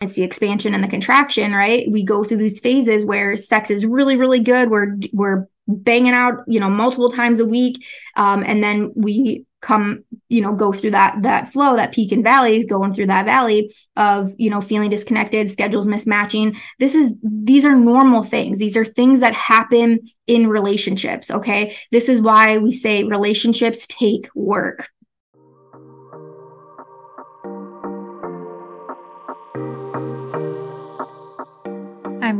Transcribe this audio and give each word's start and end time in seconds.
it's 0.00 0.14
the 0.14 0.22
expansion 0.22 0.74
and 0.74 0.82
the 0.82 0.88
contraction, 0.88 1.52
right? 1.52 1.90
We 1.90 2.02
go 2.02 2.24
through 2.24 2.38
these 2.38 2.60
phases 2.60 3.04
where 3.04 3.36
sex 3.36 3.70
is 3.70 3.84
really, 3.84 4.16
really 4.16 4.40
good. 4.40 4.70
We're 4.70 4.96
we're 5.12 5.46
banging 5.68 6.14
out, 6.14 6.42
you 6.46 6.58
know, 6.58 6.70
multiple 6.70 7.10
times 7.10 7.38
a 7.38 7.46
week, 7.46 7.84
um, 8.16 8.42
and 8.44 8.62
then 8.62 8.92
we 8.96 9.44
come, 9.60 10.02
you 10.30 10.40
know, 10.40 10.54
go 10.54 10.72
through 10.72 10.92
that 10.92 11.16
that 11.22 11.52
flow, 11.52 11.76
that 11.76 11.92
peak 11.92 12.12
and 12.12 12.24
valleys, 12.24 12.64
going 12.64 12.94
through 12.94 13.08
that 13.08 13.26
valley 13.26 13.70
of 13.96 14.32
you 14.38 14.48
know 14.48 14.62
feeling 14.62 14.88
disconnected, 14.88 15.50
schedules 15.50 15.86
mismatching. 15.86 16.56
This 16.78 16.94
is 16.94 17.14
these 17.22 17.66
are 17.66 17.76
normal 17.76 18.22
things. 18.22 18.58
These 18.58 18.78
are 18.78 18.86
things 18.86 19.20
that 19.20 19.34
happen 19.34 20.00
in 20.26 20.48
relationships. 20.48 21.30
Okay, 21.30 21.76
this 21.92 22.08
is 22.08 22.22
why 22.22 22.56
we 22.56 22.72
say 22.72 23.04
relationships 23.04 23.86
take 23.86 24.30
work. 24.34 24.88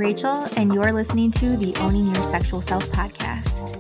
Rachel, 0.00 0.48
and 0.56 0.72
you're 0.72 0.92
listening 0.92 1.30
to 1.32 1.59
the 1.59 1.77
Owning 1.77 2.06
Your 2.14 2.24
Sexual 2.24 2.62
Self 2.62 2.88
podcast. 2.91 3.77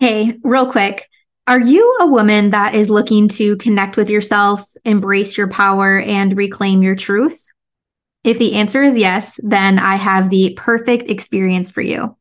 Hey, 0.00 0.36
real 0.42 0.72
quick. 0.72 1.08
Are 1.46 1.60
you 1.60 1.98
a 2.00 2.08
woman 2.08 2.50
that 2.50 2.74
is 2.74 2.90
looking 2.90 3.28
to 3.28 3.56
connect 3.58 3.96
with 3.96 4.10
yourself, 4.10 4.68
embrace 4.84 5.38
your 5.38 5.48
power, 5.48 6.00
and 6.00 6.36
reclaim 6.36 6.82
your 6.82 6.96
truth? 6.96 7.46
If 8.24 8.40
the 8.40 8.54
answer 8.54 8.82
is 8.82 8.98
yes, 8.98 9.38
then 9.44 9.78
I 9.78 9.94
have 9.94 10.30
the 10.30 10.54
perfect 10.56 11.08
experience 11.08 11.70
for 11.70 11.80
you. 11.80 12.16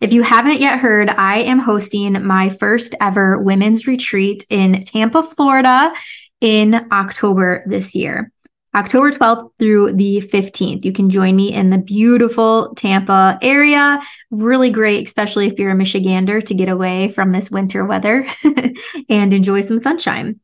If 0.00 0.12
you 0.12 0.22
haven't 0.22 0.60
yet 0.60 0.78
heard, 0.78 1.08
I 1.08 1.38
am 1.38 1.58
hosting 1.58 2.24
my 2.24 2.50
first 2.50 2.94
ever 3.00 3.38
women's 3.38 3.86
retreat 3.86 4.44
in 4.50 4.82
Tampa, 4.82 5.22
Florida 5.22 5.92
in 6.40 6.74
October 6.92 7.62
this 7.66 7.94
year. 7.94 8.30
October 8.74 9.10
12th 9.10 9.52
through 9.58 9.94
the 9.94 10.20
15th. 10.20 10.84
You 10.84 10.92
can 10.92 11.08
join 11.08 11.34
me 11.34 11.50
in 11.50 11.70
the 11.70 11.78
beautiful 11.78 12.74
Tampa 12.74 13.38
area. 13.40 13.98
Really 14.30 14.68
great, 14.68 15.06
especially 15.06 15.46
if 15.46 15.58
you're 15.58 15.70
a 15.70 15.74
Michigander 15.74 16.44
to 16.44 16.54
get 16.54 16.68
away 16.68 17.08
from 17.08 17.32
this 17.32 17.50
winter 17.50 17.86
weather 17.86 18.26
and 19.08 19.32
enjoy 19.32 19.62
some 19.62 19.80
sunshine. 19.80 20.40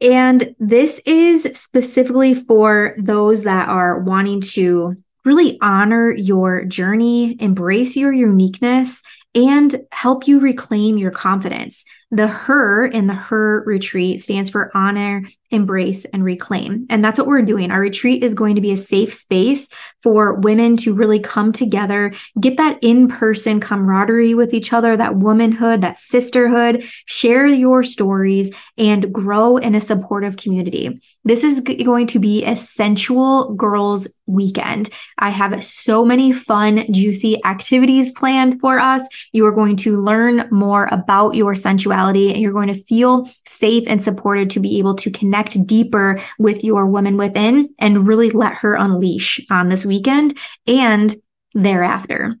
And 0.00 0.54
this 0.60 1.00
is 1.06 1.50
specifically 1.54 2.34
for 2.34 2.94
those 2.98 3.42
that 3.42 3.68
are 3.68 3.98
wanting 3.98 4.42
to 4.42 4.96
really 5.26 5.58
honor 5.60 6.12
your 6.12 6.64
journey, 6.64 7.36
embrace 7.40 7.96
your 7.96 8.12
uniqueness, 8.12 9.02
and 9.34 9.76
help 9.92 10.26
you 10.26 10.40
reclaim 10.40 10.96
your 10.96 11.10
confidence. 11.10 11.84
The 12.10 12.26
her 12.26 12.86
in 12.86 13.06
the 13.06 13.14
her 13.14 13.62
retreat 13.66 14.22
stands 14.22 14.48
for 14.48 14.70
honor, 14.74 15.24
embrace, 15.50 16.06
and 16.06 16.24
reclaim. 16.24 16.86
And 16.88 17.04
that's 17.04 17.18
what 17.18 17.28
we're 17.28 17.42
doing. 17.42 17.70
Our 17.70 17.80
retreat 17.80 18.24
is 18.24 18.34
going 18.34 18.54
to 18.54 18.60
be 18.60 18.70
a 18.70 18.76
safe 18.76 19.12
space 19.12 19.68
for 20.02 20.34
women 20.34 20.76
to 20.78 20.94
really 20.94 21.20
come 21.20 21.52
together, 21.52 22.12
get 22.40 22.56
that 22.56 22.78
in 22.80 23.08
person 23.08 23.60
camaraderie 23.60 24.34
with 24.34 24.54
each 24.54 24.72
other, 24.72 24.96
that 24.96 25.16
womanhood, 25.16 25.82
that 25.82 25.98
sisterhood, 25.98 26.84
share 27.04 27.46
your 27.46 27.82
stories, 27.82 28.54
and 28.78 29.12
grow 29.12 29.56
in 29.58 29.74
a 29.74 29.80
supportive 29.80 30.36
community. 30.36 31.00
This 31.24 31.44
is 31.44 31.60
going 31.60 32.06
to 32.06 32.18
be 32.18 32.44
a 32.44 32.56
sensual 32.56 33.52
girls 33.54 34.08
weekend. 34.26 34.90
I 35.18 35.30
have 35.30 35.64
so 35.64 36.04
many 36.04 36.32
fun, 36.32 36.92
juicy 36.92 37.42
activities 37.44 38.12
planned 38.12 38.60
for 38.60 38.78
us. 38.78 39.06
You 39.32 39.46
are 39.46 39.52
going 39.52 39.76
to 39.78 40.00
learn 40.00 40.48
more 40.50 40.88
about 40.90 41.34
your 41.34 41.54
sensuality 41.54 42.32
and 42.32 42.40
you're 42.40 42.52
going 42.52 42.72
to 42.72 42.82
feel 42.84 43.30
safe 43.46 43.84
and 43.86 44.02
supported 44.02 44.50
to 44.50 44.60
be 44.60 44.78
able 44.78 44.94
to 44.96 45.10
connect 45.10 45.66
deeper 45.66 46.18
with 46.38 46.64
your 46.64 46.86
woman 46.86 47.16
within 47.16 47.74
and 47.78 48.06
really 48.06 48.30
let 48.30 48.54
her 48.54 48.74
unleash 48.74 49.40
on 49.50 49.68
this 49.68 49.86
weekend 49.86 50.36
and 50.66 51.14
thereafter. 51.54 52.36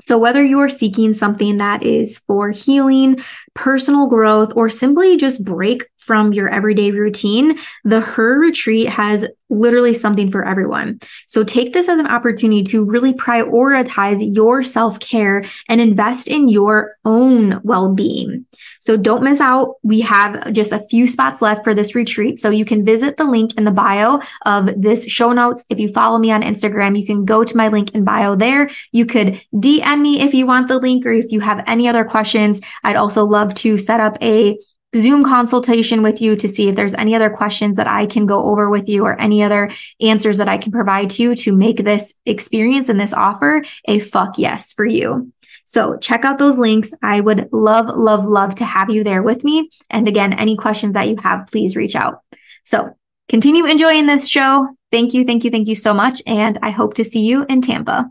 So, 0.00 0.18
whether 0.18 0.44
you're 0.44 0.68
seeking 0.68 1.12
something 1.12 1.58
that 1.58 1.82
is 1.82 2.18
for 2.18 2.50
healing, 2.50 3.22
personal 3.54 4.08
growth, 4.08 4.52
or 4.56 4.68
simply 4.68 5.16
just 5.16 5.44
break 5.44 5.84
from 6.04 6.32
your 6.32 6.48
everyday 6.48 6.90
routine, 6.90 7.58
the 7.84 8.00
Her 8.00 8.38
Retreat 8.38 8.88
has 8.88 9.26
literally 9.50 9.94
something 9.94 10.30
for 10.30 10.44
everyone. 10.44 11.00
So 11.26 11.44
take 11.44 11.72
this 11.72 11.88
as 11.88 11.98
an 11.98 12.06
opportunity 12.06 12.64
to 12.64 12.84
really 12.84 13.12
prioritize 13.12 14.18
your 14.34 14.62
self 14.62 14.98
care 15.00 15.44
and 15.68 15.80
invest 15.80 16.28
in 16.28 16.48
your 16.48 16.96
own 17.04 17.60
well 17.62 17.94
being. 17.94 18.46
So 18.80 18.96
don't 18.96 19.22
miss 19.22 19.40
out. 19.40 19.76
We 19.82 20.00
have 20.02 20.52
just 20.52 20.72
a 20.72 20.84
few 20.90 21.06
spots 21.06 21.40
left 21.40 21.64
for 21.64 21.74
this 21.74 21.94
retreat. 21.94 22.38
So 22.38 22.50
you 22.50 22.64
can 22.64 22.84
visit 22.84 23.16
the 23.16 23.24
link 23.24 23.56
in 23.56 23.64
the 23.64 23.70
bio 23.70 24.20
of 24.46 24.70
this 24.80 25.06
show 25.06 25.32
notes. 25.32 25.64
If 25.70 25.78
you 25.78 25.88
follow 25.88 26.18
me 26.18 26.30
on 26.30 26.42
Instagram, 26.42 26.98
you 26.98 27.06
can 27.06 27.24
go 27.24 27.44
to 27.44 27.56
my 27.56 27.68
link 27.68 27.94
in 27.94 28.04
bio 28.04 28.36
there. 28.36 28.70
You 28.92 29.06
could 29.06 29.40
DM 29.54 30.00
me 30.00 30.20
if 30.20 30.34
you 30.34 30.46
want 30.46 30.68
the 30.68 30.78
link 30.78 31.06
or 31.06 31.12
if 31.12 31.32
you 31.32 31.40
have 31.40 31.64
any 31.66 31.88
other 31.88 32.04
questions. 32.04 32.60
I'd 32.82 32.96
also 32.96 33.24
love 33.24 33.54
to 33.56 33.78
set 33.78 34.00
up 34.00 34.18
a 34.22 34.58
Zoom 34.94 35.24
consultation 35.24 36.02
with 36.02 36.20
you 36.20 36.36
to 36.36 36.48
see 36.48 36.68
if 36.68 36.76
there's 36.76 36.94
any 36.94 37.14
other 37.14 37.30
questions 37.30 37.76
that 37.76 37.86
I 37.88 38.06
can 38.06 38.26
go 38.26 38.44
over 38.44 38.70
with 38.70 38.88
you 38.88 39.04
or 39.04 39.20
any 39.20 39.42
other 39.42 39.70
answers 40.00 40.38
that 40.38 40.48
I 40.48 40.58
can 40.58 40.72
provide 40.72 41.10
to 41.10 41.22
you 41.22 41.34
to 41.36 41.56
make 41.56 41.84
this 41.84 42.14
experience 42.26 42.88
and 42.88 43.00
this 43.00 43.12
offer 43.12 43.64
a 43.86 43.98
fuck 43.98 44.38
yes 44.38 44.72
for 44.72 44.84
you. 44.84 45.32
So 45.64 45.96
check 45.96 46.24
out 46.24 46.38
those 46.38 46.58
links. 46.58 46.92
I 47.02 47.20
would 47.20 47.48
love, 47.50 47.86
love, 47.96 48.24
love 48.24 48.54
to 48.56 48.64
have 48.64 48.90
you 48.90 49.02
there 49.02 49.22
with 49.22 49.44
me. 49.44 49.70
And 49.90 50.06
again, 50.06 50.32
any 50.34 50.56
questions 50.56 50.94
that 50.94 51.08
you 51.08 51.16
have, 51.22 51.46
please 51.46 51.74
reach 51.74 51.96
out. 51.96 52.20
So 52.64 52.96
continue 53.28 53.64
enjoying 53.64 54.06
this 54.06 54.28
show. 54.28 54.68
Thank 54.92 55.14
you, 55.14 55.24
thank 55.24 55.44
you, 55.44 55.50
thank 55.50 55.66
you 55.66 55.74
so 55.74 55.94
much. 55.94 56.22
And 56.26 56.58
I 56.62 56.70
hope 56.70 56.94
to 56.94 57.04
see 57.04 57.26
you 57.26 57.44
in 57.48 57.62
Tampa. 57.62 58.10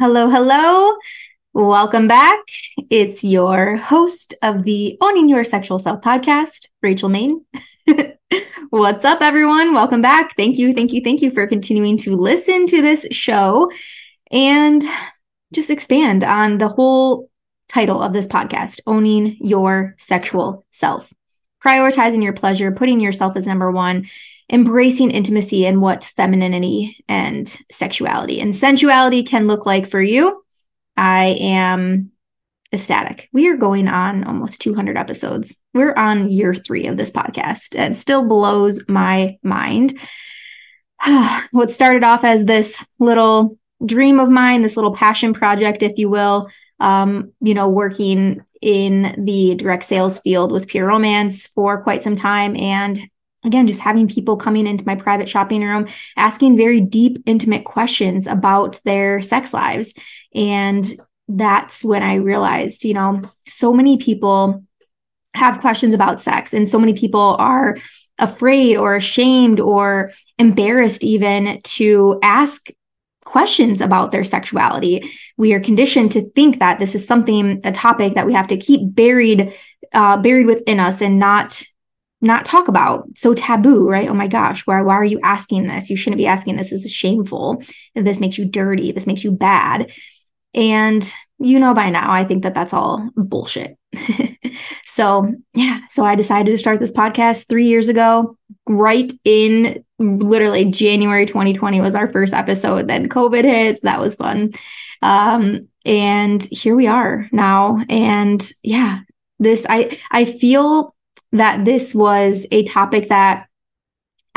Hello, 0.00 0.28
hello. 0.28 0.96
Welcome 1.58 2.06
back. 2.06 2.38
It's 2.88 3.24
your 3.24 3.74
host 3.78 4.32
of 4.42 4.62
the 4.62 4.96
Owning 5.00 5.28
Your 5.28 5.42
Sexual 5.42 5.80
Self 5.80 6.00
podcast, 6.02 6.68
Rachel 6.84 7.08
Maine. 7.08 7.44
What's 8.70 9.04
up, 9.04 9.22
everyone? 9.22 9.74
Welcome 9.74 10.00
back. 10.00 10.36
Thank 10.36 10.56
you, 10.56 10.72
thank 10.72 10.92
you, 10.92 11.00
thank 11.02 11.20
you 11.20 11.32
for 11.32 11.48
continuing 11.48 11.96
to 11.96 12.14
listen 12.14 12.66
to 12.66 12.80
this 12.80 13.08
show 13.10 13.72
and 14.30 14.84
just 15.52 15.68
expand 15.68 16.22
on 16.22 16.58
the 16.58 16.68
whole 16.68 17.28
title 17.66 18.04
of 18.04 18.12
this 18.12 18.28
podcast 18.28 18.78
Owning 18.86 19.36
Your 19.40 19.96
Sexual 19.98 20.64
Self. 20.70 21.12
Prioritizing 21.60 22.22
your 22.22 22.34
pleasure, 22.34 22.70
putting 22.70 23.00
yourself 23.00 23.36
as 23.36 23.48
number 23.48 23.72
one, 23.72 24.06
embracing 24.48 25.10
intimacy 25.10 25.66
and 25.66 25.80
what 25.80 26.04
femininity 26.04 27.04
and 27.08 27.48
sexuality 27.72 28.40
and 28.40 28.54
sensuality 28.54 29.24
can 29.24 29.48
look 29.48 29.66
like 29.66 29.88
for 29.88 30.00
you 30.00 30.44
I 30.98 31.36
am 31.40 32.10
ecstatic. 32.72 33.28
We 33.32 33.48
are 33.48 33.56
going 33.56 33.86
on 33.86 34.24
almost 34.24 34.60
200 34.60 34.98
episodes. 34.98 35.56
We're 35.72 35.94
on 35.94 36.28
year 36.28 36.54
three 36.54 36.86
of 36.86 36.96
this 36.96 37.12
podcast. 37.12 37.78
It 37.78 37.96
still 37.96 38.26
blows 38.26 38.88
my 38.88 39.38
mind. 39.44 39.96
what 41.52 41.70
started 41.70 42.02
off 42.02 42.24
as 42.24 42.44
this 42.44 42.84
little 42.98 43.56
dream 43.86 44.18
of 44.18 44.28
mine, 44.28 44.62
this 44.62 44.76
little 44.76 44.94
passion 44.94 45.34
project, 45.34 45.84
if 45.84 45.96
you 45.98 46.10
will, 46.10 46.50
um, 46.80 47.32
you 47.40 47.54
know, 47.54 47.68
working 47.68 48.44
in 48.60 49.24
the 49.24 49.54
direct 49.54 49.84
sales 49.84 50.18
field 50.18 50.50
with 50.50 50.66
Pure 50.66 50.88
Romance 50.88 51.46
for 51.46 51.80
quite 51.82 52.02
some 52.02 52.16
time. 52.16 52.56
And 52.56 53.08
again, 53.44 53.68
just 53.68 53.80
having 53.80 54.08
people 54.08 54.36
coming 54.36 54.66
into 54.66 54.84
my 54.84 54.96
private 54.96 55.28
shopping 55.28 55.62
room, 55.62 55.86
asking 56.16 56.56
very 56.56 56.80
deep, 56.80 57.22
intimate 57.24 57.64
questions 57.64 58.26
about 58.26 58.80
their 58.84 59.22
sex 59.22 59.54
lives. 59.54 59.94
And 60.34 60.86
that's 61.28 61.84
when 61.84 62.02
I 62.02 62.16
realized, 62.16 62.84
you 62.84 62.94
know, 62.94 63.22
so 63.46 63.72
many 63.72 63.98
people 63.98 64.64
have 65.34 65.60
questions 65.60 65.94
about 65.94 66.20
sex, 66.20 66.52
and 66.54 66.68
so 66.68 66.78
many 66.78 66.94
people 66.94 67.36
are 67.38 67.76
afraid 68.18 68.76
or 68.76 68.96
ashamed 68.96 69.60
or 69.60 70.10
embarrassed 70.38 71.04
even 71.04 71.60
to 71.62 72.18
ask 72.22 72.68
questions 73.24 73.80
about 73.80 74.10
their 74.10 74.24
sexuality. 74.24 75.10
We 75.36 75.52
are 75.52 75.60
conditioned 75.60 76.12
to 76.12 76.28
think 76.30 76.58
that 76.58 76.78
this 76.78 76.94
is 76.94 77.06
something, 77.06 77.60
a 77.62 77.72
topic 77.72 78.14
that 78.14 78.26
we 78.26 78.32
have 78.32 78.48
to 78.48 78.56
keep 78.56 78.80
buried, 78.94 79.54
uh, 79.92 80.16
buried 80.16 80.46
within 80.46 80.80
us 80.80 81.00
and 81.02 81.18
not 81.18 81.62
not 82.20 82.44
talk 82.44 82.66
about. 82.66 83.06
So 83.16 83.32
taboo 83.32 83.88
right? 83.88 84.08
Oh 84.08 84.14
my 84.14 84.26
gosh 84.26 84.66
why, 84.66 84.82
why 84.82 84.94
are 84.94 85.04
you 85.04 85.20
asking 85.22 85.68
this? 85.68 85.88
You 85.88 85.94
shouldn't 85.94 86.18
be 86.18 86.26
asking 86.26 86.56
this. 86.56 86.70
This 86.70 86.84
is 86.84 86.92
shameful. 86.92 87.62
This 87.94 88.18
makes 88.18 88.38
you 88.38 88.44
dirty. 88.44 88.90
This 88.90 89.06
makes 89.06 89.22
you 89.22 89.30
bad 89.30 89.92
and 90.58 91.10
you 91.38 91.60
know 91.60 91.72
by 91.72 91.88
now, 91.88 92.10
I 92.10 92.24
think 92.24 92.42
that 92.42 92.54
that's 92.54 92.74
all 92.74 93.08
bullshit. 93.14 93.78
so, 94.84 95.32
yeah, 95.54 95.80
so 95.88 96.04
I 96.04 96.16
decided 96.16 96.50
to 96.50 96.58
start 96.58 96.80
this 96.80 96.92
podcast 96.92 97.48
three 97.48 97.68
years 97.68 97.88
ago. 97.88 98.34
right 98.68 99.10
in 99.24 99.84
literally 99.98 100.64
January 100.66 101.26
2020 101.26 101.80
was 101.80 101.94
our 101.94 102.08
first 102.08 102.34
episode. 102.34 102.88
Then 102.88 103.08
COVID 103.08 103.44
hit. 103.44 103.80
That 103.82 104.00
was 104.00 104.16
fun. 104.16 104.52
Um, 105.00 105.68
and 105.84 106.42
here 106.50 106.74
we 106.74 106.88
are 106.88 107.28
now. 107.32 107.82
And 107.88 108.46
yeah, 108.62 109.00
this 109.38 109.64
I 109.68 109.96
I 110.10 110.24
feel 110.24 110.94
that 111.32 111.64
this 111.64 111.94
was 111.94 112.46
a 112.50 112.64
topic 112.64 113.08
that 113.08 113.47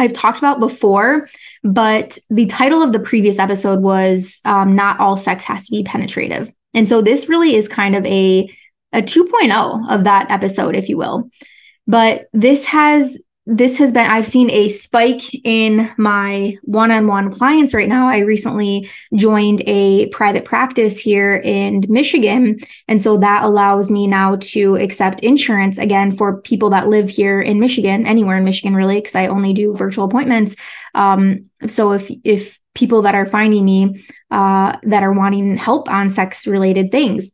I've 0.01 0.13
talked 0.13 0.39
about 0.39 0.59
before, 0.59 1.27
but 1.63 2.17
the 2.29 2.47
title 2.47 2.81
of 2.81 2.91
the 2.91 2.99
previous 2.99 3.39
episode 3.39 3.81
was 3.81 4.41
um, 4.45 4.75
Not 4.75 4.99
All 4.99 5.15
Sex 5.15 5.43
Has 5.45 5.65
to 5.65 5.71
Be 5.71 5.83
Penetrative. 5.83 6.51
And 6.73 6.87
so 6.87 7.01
this 7.01 7.29
really 7.29 7.55
is 7.55 7.67
kind 7.67 7.95
of 7.95 8.05
a, 8.05 8.49
a 8.93 9.01
2.0 9.01 9.91
of 9.91 10.03
that 10.05 10.31
episode, 10.31 10.75
if 10.75 10.89
you 10.89 10.97
will. 10.97 11.29
But 11.87 12.27
this 12.33 12.65
has 12.65 13.21
this 13.47 13.79
has 13.79 13.91
been 13.91 14.05
i've 14.05 14.25
seen 14.25 14.51
a 14.51 14.69
spike 14.69 15.21
in 15.43 15.89
my 15.97 16.55
one-on-one 16.63 17.31
clients 17.31 17.73
right 17.73 17.89
now. 17.89 18.07
I 18.07 18.19
recently 18.19 18.89
joined 19.15 19.61
a 19.65 20.07
private 20.07 20.45
practice 20.45 20.99
here 20.99 21.37
in 21.37 21.83
michigan. 21.89 22.59
And 22.87 23.01
so 23.01 23.17
that 23.17 23.43
allows 23.43 23.89
me 23.89 24.05
now 24.05 24.37
to 24.37 24.75
accept 24.75 25.21
insurance 25.21 25.77
again 25.79 26.11
for 26.11 26.41
people 26.41 26.69
that 26.69 26.87
live 26.87 27.09
here 27.09 27.41
in 27.41 27.59
michigan 27.59 28.05
anywhere 28.05 28.37
in 28.37 28.43
michigan 28.43 28.75
really 28.75 28.97
because 28.97 29.15
i 29.15 29.27
only 29.27 29.53
do 29.53 29.75
virtual 29.75 30.05
appointments. 30.05 30.55
Um, 30.93 31.49
so 31.65 31.93
if 31.93 32.11
if 32.23 32.59
people 32.73 33.01
that 33.01 33.15
are 33.15 33.25
finding 33.25 33.65
me 33.65 34.03
uh, 34.29 34.77
that 34.83 35.03
are 35.03 35.13
wanting 35.13 35.57
help 35.57 35.89
on 35.89 36.09
sex 36.09 36.47
related 36.47 36.91
things 36.91 37.33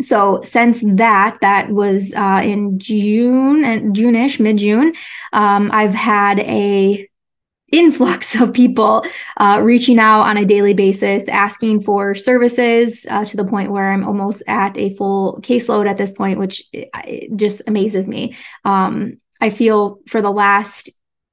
so 0.00 0.40
since 0.44 0.80
that 0.82 1.38
that 1.40 1.70
was 1.70 2.12
uh, 2.14 2.40
in 2.44 2.78
june 2.78 3.64
and 3.64 3.94
june-ish 3.94 4.38
mid-june 4.40 4.92
um, 5.32 5.70
i've 5.72 5.94
had 5.94 6.38
a 6.40 7.08
influx 7.70 8.34
of 8.40 8.52
people 8.52 9.04
uh, 9.36 9.60
reaching 9.62 9.98
out 9.98 10.22
on 10.22 10.36
a 10.36 10.44
daily 10.44 10.74
basis 10.74 11.28
asking 11.28 11.80
for 11.80 12.14
services 12.14 13.06
uh, 13.10 13.24
to 13.24 13.36
the 13.36 13.44
point 13.44 13.70
where 13.70 13.90
i'm 13.90 14.06
almost 14.06 14.42
at 14.46 14.76
a 14.76 14.94
full 14.94 15.38
caseload 15.42 15.88
at 15.88 15.98
this 15.98 16.12
point 16.12 16.38
which 16.38 16.64
just 17.36 17.62
amazes 17.66 18.06
me. 18.06 18.36
Um, 18.64 19.18
i 19.40 19.50
feel 19.50 20.00
for 20.06 20.22
the 20.22 20.32
last 20.32 20.90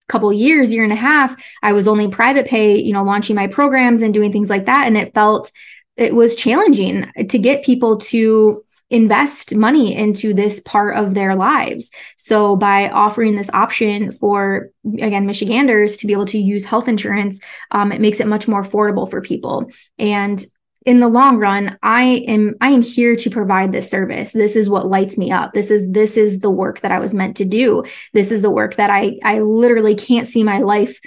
couple 0.07 0.31
years 0.31 0.71
year 0.71 0.83
and 0.83 0.93
a 0.93 0.95
half 0.95 1.35
i 1.63 1.73
was 1.73 1.87
only 1.87 2.07
private 2.07 2.45
pay 2.45 2.77
you 2.77 2.93
know 2.93 3.03
launching 3.03 3.35
my 3.35 3.47
programs 3.47 4.01
and 4.01 4.13
doing 4.13 4.31
things 4.31 4.49
like 4.49 4.65
that 4.65 4.85
and 4.85 4.97
it 4.97 5.13
felt 5.15 5.51
it 5.97 6.13
was 6.13 6.35
challenging 6.35 7.11
to 7.29 7.39
get 7.39 7.63
people 7.63 7.97
to 7.97 8.61
invest 8.89 9.55
money 9.55 9.95
into 9.95 10.33
this 10.33 10.59
part 10.59 10.95
of 10.95 11.15
their 11.15 11.35
lives. 11.35 11.89
So 12.17 12.55
by 12.55 12.89
offering 12.89 13.35
this 13.35 13.49
option 13.51 14.11
for 14.11 14.69
again 14.99 15.25
Michiganders 15.25 15.97
to 15.97 16.07
be 16.07 16.13
able 16.13 16.27
to 16.27 16.37
use 16.37 16.65
health 16.65 16.87
insurance, 16.87 17.41
um, 17.71 17.91
it 17.91 18.01
makes 18.01 18.19
it 18.19 18.27
much 18.27 18.47
more 18.47 18.63
affordable 18.63 19.09
for 19.09 19.21
people. 19.21 19.71
And 19.97 20.43
in 20.85 20.99
the 20.99 21.07
long 21.07 21.37
run 21.37 21.77
i 21.81 22.23
am 22.27 22.53
i 22.61 22.69
am 22.69 22.83
here 22.83 23.15
to 23.15 23.29
provide 23.29 23.71
this 23.71 23.89
service 23.89 24.31
this 24.31 24.55
is 24.55 24.69
what 24.69 24.87
lights 24.87 25.17
me 25.17 25.31
up 25.31 25.51
this 25.53 25.71
is 25.71 25.91
this 25.91 26.15
is 26.15 26.39
the 26.39 26.49
work 26.49 26.79
that 26.81 26.91
i 26.91 26.99
was 26.99 27.11
meant 27.13 27.35
to 27.37 27.43
do 27.43 27.83
this 28.13 28.31
is 28.31 28.43
the 28.43 28.51
work 28.51 28.75
that 28.75 28.91
i 28.91 29.17
i 29.23 29.39
literally 29.39 29.95
can't 29.95 30.27
see 30.27 30.43
my 30.43 30.59
life 30.59 30.99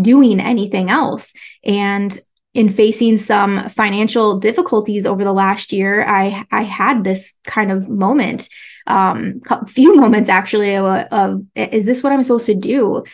doing 0.00 0.38
anything 0.38 0.90
else 0.90 1.32
and 1.64 2.18
in 2.54 2.68
facing 2.68 3.16
some 3.16 3.68
financial 3.70 4.38
difficulties 4.38 5.06
over 5.06 5.24
the 5.24 5.32
last 5.32 5.72
year, 5.72 6.04
I 6.06 6.44
I 6.50 6.62
had 6.62 7.02
this 7.02 7.34
kind 7.44 7.72
of 7.72 7.88
moment, 7.88 8.48
um, 8.86 9.40
few 9.66 9.94
moments 10.02 10.28
actually 10.28 10.76
of, 10.76 11.06
of 11.10 11.42
is 11.54 11.86
this 11.86 12.02
what 12.02 12.12
I'm 12.12 12.22
supposed 12.22 12.46
to 12.46 12.54
do? 12.54 13.04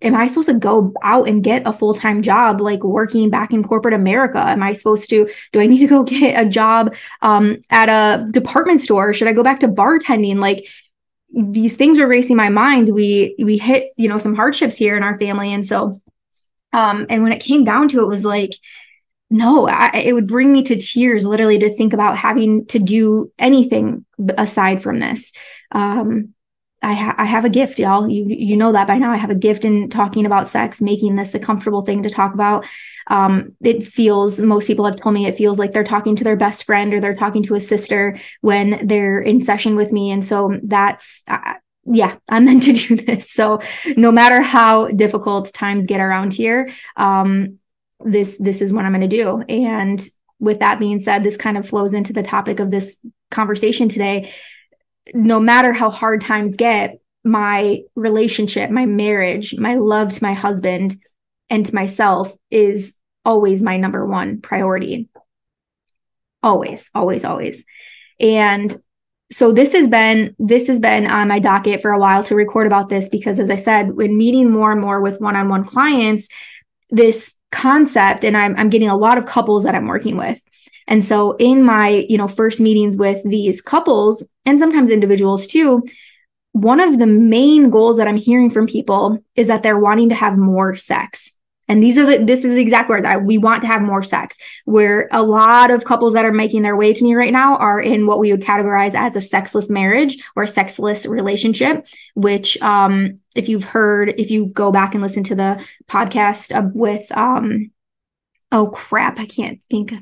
Am 0.00 0.14
I 0.14 0.28
supposed 0.28 0.48
to 0.48 0.58
go 0.58 0.94
out 1.02 1.28
and 1.28 1.42
get 1.42 1.66
a 1.66 1.72
full 1.72 1.92
time 1.92 2.22
job, 2.22 2.60
like 2.60 2.84
working 2.84 3.30
back 3.30 3.52
in 3.52 3.64
corporate 3.64 3.94
America? 3.94 4.38
Am 4.38 4.62
I 4.62 4.72
supposed 4.72 5.10
to? 5.10 5.28
Do 5.52 5.60
I 5.60 5.66
need 5.66 5.80
to 5.80 5.88
go 5.88 6.02
get 6.04 6.40
a 6.40 6.48
job 6.48 6.94
um, 7.20 7.58
at 7.70 7.88
a 7.88 8.30
department 8.30 8.80
store? 8.80 9.12
Should 9.12 9.28
I 9.28 9.32
go 9.32 9.42
back 9.42 9.60
to 9.60 9.68
bartending? 9.68 10.36
Like 10.36 10.68
these 11.36 11.74
things 11.74 11.98
were 11.98 12.06
racing 12.06 12.36
my 12.36 12.48
mind. 12.48 12.94
We 12.94 13.34
we 13.42 13.58
hit 13.58 13.92
you 13.96 14.08
know 14.08 14.18
some 14.18 14.36
hardships 14.36 14.76
here 14.76 14.96
in 14.96 15.02
our 15.02 15.18
family, 15.18 15.52
and 15.52 15.66
so 15.66 15.94
um, 16.72 17.06
and 17.08 17.22
when 17.22 17.32
it 17.32 17.42
came 17.42 17.64
down 17.64 17.88
to 17.88 18.02
it, 18.02 18.06
was 18.06 18.24
like 18.24 18.52
no, 19.34 19.66
I, 19.66 19.90
it 20.04 20.12
would 20.12 20.28
bring 20.28 20.52
me 20.52 20.62
to 20.62 20.76
tears 20.76 21.26
literally 21.26 21.58
to 21.58 21.74
think 21.74 21.92
about 21.92 22.16
having 22.16 22.66
to 22.66 22.78
do 22.78 23.32
anything 23.36 24.04
aside 24.38 24.80
from 24.80 25.00
this. 25.00 25.32
Um, 25.72 26.34
I, 26.80 26.92
ha- 26.92 27.16
I 27.18 27.24
have 27.24 27.44
a 27.44 27.50
gift, 27.50 27.80
y'all. 27.80 28.08
You 28.08 28.26
you 28.28 28.56
know 28.56 28.70
that 28.70 28.86
by 28.86 28.96
now. 28.96 29.10
I 29.10 29.16
have 29.16 29.30
a 29.30 29.34
gift 29.34 29.64
in 29.64 29.90
talking 29.90 30.24
about 30.24 30.48
sex, 30.48 30.80
making 30.80 31.16
this 31.16 31.34
a 31.34 31.40
comfortable 31.40 31.82
thing 31.82 32.04
to 32.04 32.10
talk 32.10 32.32
about. 32.32 32.64
Um, 33.08 33.56
it 33.60 33.84
feels 33.84 34.40
most 34.40 34.68
people 34.68 34.84
have 34.84 34.94
told 34.94 35.16
me 35.16 35.26
it 35.26 35.36
feels 35.36 35.58
like 35.58 35.72
they're 35.72 35.82
talking 35.82 36.14
to 36.14 36.22
their 36.22 36.36
best 36.36 36.62
friend 36.62 36.94
or 36.94 37.00
they're 37.00 37.16
talking 37.16 37.42
to 37.42 37.56
a 37.56 37.60
sister 37.60 38.16
when 38.40 38.86
they're 38.86 39.18
in 39.18 39.42
session 39.42 39.74
with 39.74 39.90
me, 39.90 40.12
and 40.12 40.24
so 40.24 40.60
that's. 40.62 41.24
Uh, 41.26 41.54
yeah, 41.86 42.16
I'm 42.30 42.44
meant 42.44 42.62
to 42.62 42.72
do 42.72 42.96
this. 42.96 43.30
So 43.30 43.60
no 43.96 44.12
matter 44.12 44.40
how 44.40 44.88
difficult 44.88 45.52
times 45.52 45.86
get 45.86 46.00
around 46.00 46.32
here, 46.32 46.70
um, 46.96 47.58
this 48.04 48.36
this 48.38 48.60
is 48.60 48.72
what 48.72 48.84
i'm 48.84 48.92
going 48.92 49.08
to 49.08 49.16
do. 49.16 49.42
And 49.48 50.00
with 50.38 50.60
that 50.60 50.78
being 50.78 51.00
said 51.00 51.22
this 51.22 51.36
kind 51.36 51.56
of 51.56 51.68
flows 51.68 51.94
into 51.94 52.12
the 52.12 52.22
topic 52.22 52.60
of 52.60 52.70
this 52.70 52.98
conversation 53.30 53.88
today. 53.88 54.32
No 55.12 55.40
matter 55.40 55.72
how 55.72 55.90
hard 55.90 56.20
times 56.20 56.56
get 56.56 56.98
my 57.26 57.80
relationship 57.94 58.70
my 58.70 58.84
marriage 58.84 59.54
my 59.56 59.76
love 59.76 60.12
to 60.12 60.22
my 60.22 60.34
husband 60.34 60.94
and 61.48 61.64
to 61.64 61.74
myself 61.74 62.34
is 62.50 62.96
always 63.24 63.62
my 63.62 63.76
number 63.76 64.06
one 64.06 64.40
priority. 64.40 65.08
Always 66.42 66.90
always 66.94 67.24
always. 67.24 67.64
And 68.20 68.76
so 69.30 69.52
this 69.52 69.72
has 69.72 69.88
been 69.88 70.34
this 70.38 70.66
has 70.68 70.78
been 70.78 71.06
on 71.06 71.28
my 71.28 71.38
docket 71.38 71.80
for 71.80 71.90
a 71.90 71.98
while 71.98 72.22
to 72.24 72.34
record 72.34 72.66
about 72.66 72.88
this 72.88 73.08
because 73.08 73.40
as 73.40 73.50
i 73.50 73.56
said 73.56 73.92
when 73.94 74.16
meeting 74.16 74.50
more 74.50 74.70
and 74.70 74.80
more 74.80 75.00
with 75.00 75.20
one-on-one 75.20 75.64
clients 75.64 76.28
this 76.90 77.33
concept 77.54 78.24
and 78.24 78.36
I'm, 78.36 78.56
I'm 78.56 78.68
getting 78.68 78.88
a 78.88 78.96
lot 78.96 79.16
of 79.16 79.26
couples 79.26 79.64
that 79.64 79.74
i'm 79.74 79.86
working 79.86 80.16
with. 80.16 80.40
And 80.86 81.04
so 81.04 81.36
in 81.36 81.62
my 81.62 82.04
you 82.08 82.18
know 82.18 82.28
first 82.28 82.60
meetings 82.60 82.96
with 82.96 83.22
these 83.24 83.62
couples 83.62 84.22
and 84.44 84.58
sometimes 84.58 84.90
individuals 84.90 85.46
too 85.46 85.82
one 86.52 86.78
of 86.78 86.98
the 87.00 87.06
main 87.06 87.70
goals 87.70 87.96
that 87.96 88.06
i'm 88.06 88.16
hearing 88.16 88.50
from 88.50 88.66
people 88.66 89.18
is 89.34 89.48
that 89.48 89.62
they're 89.62 89.78
wanting 89.78 90.08
to 90.10 90.14
have 90.14 90.36
more 90.38 90.76
sex 90.76 91.32
and 91.68 91.82
these 91.82 91.98
are 91.98 92.06
the 92.06 92.24
this 92.24 92.44
is 92.44 92.54
the 92.54 92.60
exact 92.60 92.88
word 92.88 93.04
that 93.04 93.24
we 93.24 93.38
want 93.38 93.62
to 93.62 93.68
have 93.68 93.82
more 93.82 94.02
sex. 94.02 94.36
Where 94.64 95.08
a 95.12 95.22
lot 95.22 95.70
of 95.70 95.84
couples 95.84 96.14
that 96.14 96.24
are 96.24 96.32
making 96.32 96.62
their 96.62 96.76
way 96.76 96.92
to 96.92 97.04
me 97.04 97.14
right 97.14 97.32
now 97.32 97.56
are 97.56 97.80
in 97.80 98.06
what 98.06 98.18
we 98.18 98.30
would 98.32 98.42
categorize 98.42 98.94
as 98.94 99.16
a 99.16 99.20
sexless 99.20 99.70
marriage 99.70 100.22
or 100.36 100.46
sexless 100.46 101.06
relationship 101.06 101.86
which 102.14 102.60
um 102.62 103.20
if 103.34 103.48
you've 103.48 103.64
heard 103.64 104.14
if 104.18 104.30
you 104.30 104.46
go 104.46 104.70
back 104.70 104.94
and 104.94 105.02
listen 105.02 105.24
to 105.24 105.34
the 105.34 105.64
podcast 105.88 106.72
with 106.74 107.10
um 107.16 107.70
oh 108.52 108.68
crap 108.68 109.18
i 109.18 109.26
can't 109.26 109.60
think 109.70 109.92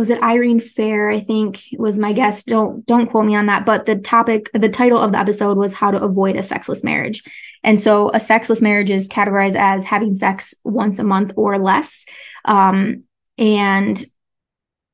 was 0.00 0.08
it 0.08 0.22
Irene 0.22 0.60
Fair? 0.60 1.10
I 1.10 1.20
think 1.20 1.62
was 1.76 1.98
my 1.98 2.14
guest. 2.14 2.46
Don't 2.46 2.86
don't 2.86 3.06
quote 3.06 3.26
me 3.26 3.36
on 3.36 3.44
that. 3.46 3.66
But 3.66 3.84
the 3.84 3.96
topic, 3.96 4.48
the 4.54 4.70
title 4.70 4.98
of 4.98 5.12
the 5.12 5.18
episode 5.18 5.58
was 5.58 5.74
how 5.74 5.90
to 5.90 6.02
avoid 6.02 6.36
a 6.36 6.42
sexless 6.42 6.82
marriage. 6.82 7.22
And 7.62 7.78
so 7.78 8.10
a 8.14 8.18
sexless 8.18 8.62
marriage 8.62 8.88
is 8.88 9.10
categorized 9.10 9.56
as 9.56 9.84
having 9.84 10.14
sex 10.14 10.54
once 10.64 10.98
a 10.98 11.04
month 11.04 11.34
or 11.36 11.58
less. 11.58 12.06
Um, 12.46 13.04
and 13.36 14.02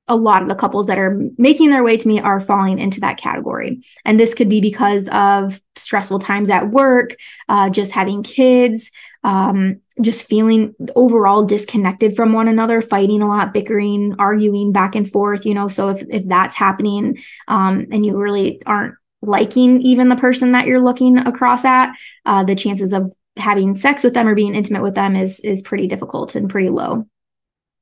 a 0.09 0.17
lot 0.17 0.43
of 0.43 0.49
the 0.49 0.57
couples 0.57 0.87
that 0.87 0.99
are 0.99 1.21
making 1.39 1.71
their 1.71 1.85
way 1.85 1.97
to 1.97 2.09
me 2.09 2.19
are 2.21 2.41
falling 2.41 2.81
into 2.81 2.99
that 2.99 3.17
category. 3.17 3.85
And 4.05 4.19
this 4.19 4.35
could 4.35 4.49
be 4.49 4.61
because 4.61 5.09
of 5.11 5.61
stressful 5.77 6.19
times 6.19 6.51
at 6.51 6.71
work, 6.71 7.15
uh, 7.49 7.71
just 7.71 7.93
having 7.93 8.25
kids, 8.25 8.91
um, 9.27 9.81
just 10.01 10.29
feeling 10.29 10.75
overall 10.95 11.45
disconnected 11.45 12.15
from 12.15 12.33
one 12.33 12.47
another, 12.47 12.81
fighting 12.81 13.23
a 13.23 13.29
lot, 13.29 13.53
bickering, 13.53 14.15
arguing 14.21 14.71
back 14.71 14.95
and 14.95 15.11
forth, 15.11 15.45
you 15.45 15.53
know. 15.53 15.67
So 15.67 15.89
if, 15.89 16.03
if 16.09 16.29
that's 16.29 16.55
happening 16.55 17.19
um, 17.49 17.89
and 17.91 18.07
you 18.07 18.17
really 18.17 18.63
aren't 18.65 18.95
liking 19.23 19.83
even 19.83 20.09
the 20.09 20.17
person 20.17 20.53
that 20.53 20.69
you're 20.69 20.85
looking 20.85 21.19
across 21.19 21.65
at, 21.65 21.93
uh, 22.25 22.45
the 22.45 22.55
chances 22.55 22.93
of 22.93 23.13
having 23.37 23.75
sex 23.75 24.05
with 24.05 24.15
them 24.15 24.29
or 24.29 24.37
being 24.37 24.55
intimate 24.55 24.85
with 24.85 24.95
them 24.95 25.17
is 25.17 25.41
is 25.41 25.61
pretty 25.61 25.89
difficult 25.89 26.37
and 26.37 26.49
pretty 26.49 26.69
low. 26.69 27.05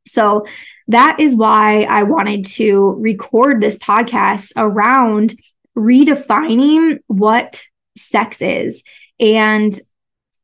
So 0.06 0.46
that 0.88 1.20
is 1.20 1.36
why 1.36 1.82
I 1.82 2.04
wanted 2.04 2.46
to 2.46 2.96
record 3.00 3.60
this 3.60 3.76
podcast 3.76 4.52
around 4.56 5.34
redefining 5.76 7.00
what 7.06 7.62
sex 7.98 8.40
is 8.40 8.82
and 9.20 9.78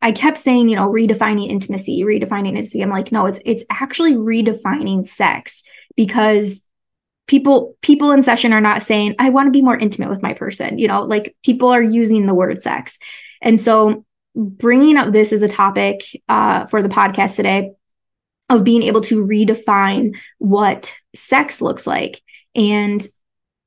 I 0.02 0.12
kept 0.12 0.38
saying, 0.38 0.68
you 0.68 0.76
know, 0.76 0.88
redefining 0.88 1.48
intimacy, 1.48 2.02
redefining 2.02 2.48
intimacy. 2.48 2.82
I'm 2.82 2.90
like, 2.90 3.12
no, 3.12 3.26
it's 3.26 3.38
it's 3.44 3.64
actually 3.70 4.14
redefining 4.14 5.06
sex 5.06 5.62
because 5.96 6.62
people 7.26 7.76
people 7.82 8.10
in 8.10 8.22
session 8.22 8.52
are 8.52 8.60
not 8.60 8.82
saying, 8.82 9.14
I 9.18 9.30
want 9.30 9.46
to 9.46 9.52
be 9.52 9.62
more 9.62 9.78
intimate 9.78 10.10
with 10.10 10.22
my 10.22 10.34
person. 10.34 10.78
You 10.78 10.88
know, 10.88 11.02
like 11.02 11.36
people 11.44 11.68
are 11.68 11.82
using 11.82 12.26
the 12.26 12.34
word 12.34 12.62
sex. 12.62 12.98
And 13.42 13.60
so 13.60 14.04
bringing 14.34 14.96
up 14.96 15.12
this 15.12 15.32
as 15.32 15.42
a 15.42 15.48
topic 15.48 16.02
uh, 16.28 16.66
for 16.66 16.82
the 16.82 16.88
podcast 16.88 17.36
today 17.36 17.72
of 18.48 18.64
being 18.64 18.82
able 18.82 19.00
to 19.02 19.26
redefine 19.26 20.16
what 20.38 20.92
sex 21.14 21.60
looks 21.60 21.86
like. 21.86 22.20
And 22.54 23.06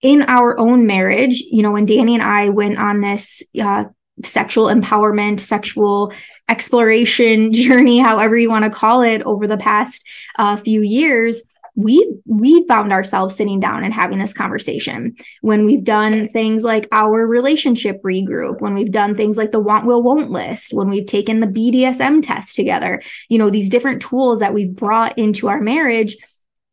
in 0.01 0.23
our 0.23 0.59
own 0.59 0.85
marriage, 0.85 1.39
you 1.39 1.63
know, 1.63 1.71
when 1.71 1.85
Danny 1.85 2.15
and 2.15 2.23
I 2.23 2.49
went 2.49 2.77
on 2.77 2.99
this 2.99 3.41
uh, 3.61 3.85
sexual 4.23 4.65
empowerment, 4.65 5.39
sexual 5.39 6.13
exploration 6.49 7.53
journey, 7.53 7.99
however 7.99 8.37
you 8.37 8.49
want 8.49 8.65
to 8.65 8.71
call 8.71 9.01
it, 9.01 9.21
over 9.23 9.47
the 9.47 9.57
past 9.57 10.05
uh, 10.37 10.57
few 10.57 10.81
years, 10.81 11.43
we 11.75 12.15
we 12.27 12.67
found 12.67 12.91
ourselves 12.91 13.35
sitting 13.35 13.59
down 13.59 13.83
and 13.83 13.93
having 13.93 14.19
this 14.19 14.33
conversation. 14.33 15.15
When 15.41 15.65
we've 15.65 15.83
done 15.83 16.29
things 16.29 16.63
like 16.63 16.87
our 16.91 17.25
relationship 17.25 17.99
regroup 18.03 18.61
when 18.61 18.75
we've 18.75 18.91
done 18.91 19.15
things 19.15 19.37
like 19.37 19.51
the 19.51 19.59
want 19.59 19.85
will 19.85 20.03
won't 20.03 20.29
list 20.29 20.71
when 20.73 20.87
we've 20.87 21.07
taken 21.07 21.39
the 21.39 21.47
BDSM 21.47 22.21
test 22.21 22.55
together 22.55 23.01
you 23.27 23.39
know 23.39 23.49
these 23.49 23.71
different 23.71 24.03
tools 24.03 24.39
that 24.39 24.53
we've 24.53 24.75
brought 24.75 25.17
into 25.17 25.47
our 25.47 25.59
marriage 25.59 26.15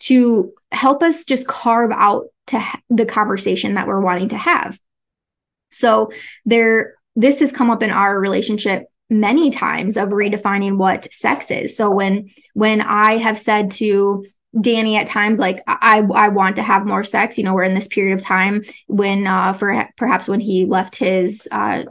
to 0.00 0.52
help 0.72 1.02
us 1.02 1.24
just 1.24 1.46
carve 1.46 1.92
out 1.92 2.26
to 2.48 2.58
ha- 2.58 2.80
the 2.88 3.06
conversation 3.06 3.74
that 3.74 3.86
we're 3.86 4.00
wanting 4.00 4.28
to 4.28 4.36
have. 4.36 4.78
So 5.70 6.10
there 6.44 6.94
this 7.20 7.40
has 7.40 7.52
come 7.52 7.70
up 7.70 7.82
in 7.82 7.90
our 7.90 8.18
relationship 8.18 8.84
many 9.08 9.50
times 9.50 9.96
of 9.96 10.10
redefining 10.10 10.76
what 10.76 11.12
sex 11.12 11.50
is. 11.50 11.76
So 11.76 11.90
when 11.90 12.30
when 12.54 12.80
i 12.80 13.16
have 13.16 13.38
said 13.38 13.70
to 13.72 14.24
Danny 14.58 14.96
at 14.96 15.06
times 15.06 15.38
like 15.38 15.62
I 15.68 16.02
I 16.14 16.28
want 16.28 16.56
to 16.56 16.62
have 16.62 16.84
more 16.84 17.04
sex. 17.04 17.38
You 17.38 17.44
know, 17.44 17.54
we're 17.54 17.62
in 17.62 17.74
this 17.74 17.86
period 17.86 18.18
of 18.18 18.24
time 18.24 18.62
when 18.88 19.26
uh 19.26 19.52
for 19.52 19.88
perhaps 19.96 20.26
when 20.26 20.40
he 20.40 20.66
left 20.66 20.96
his 20.96 21.46
uh 21.52 21.84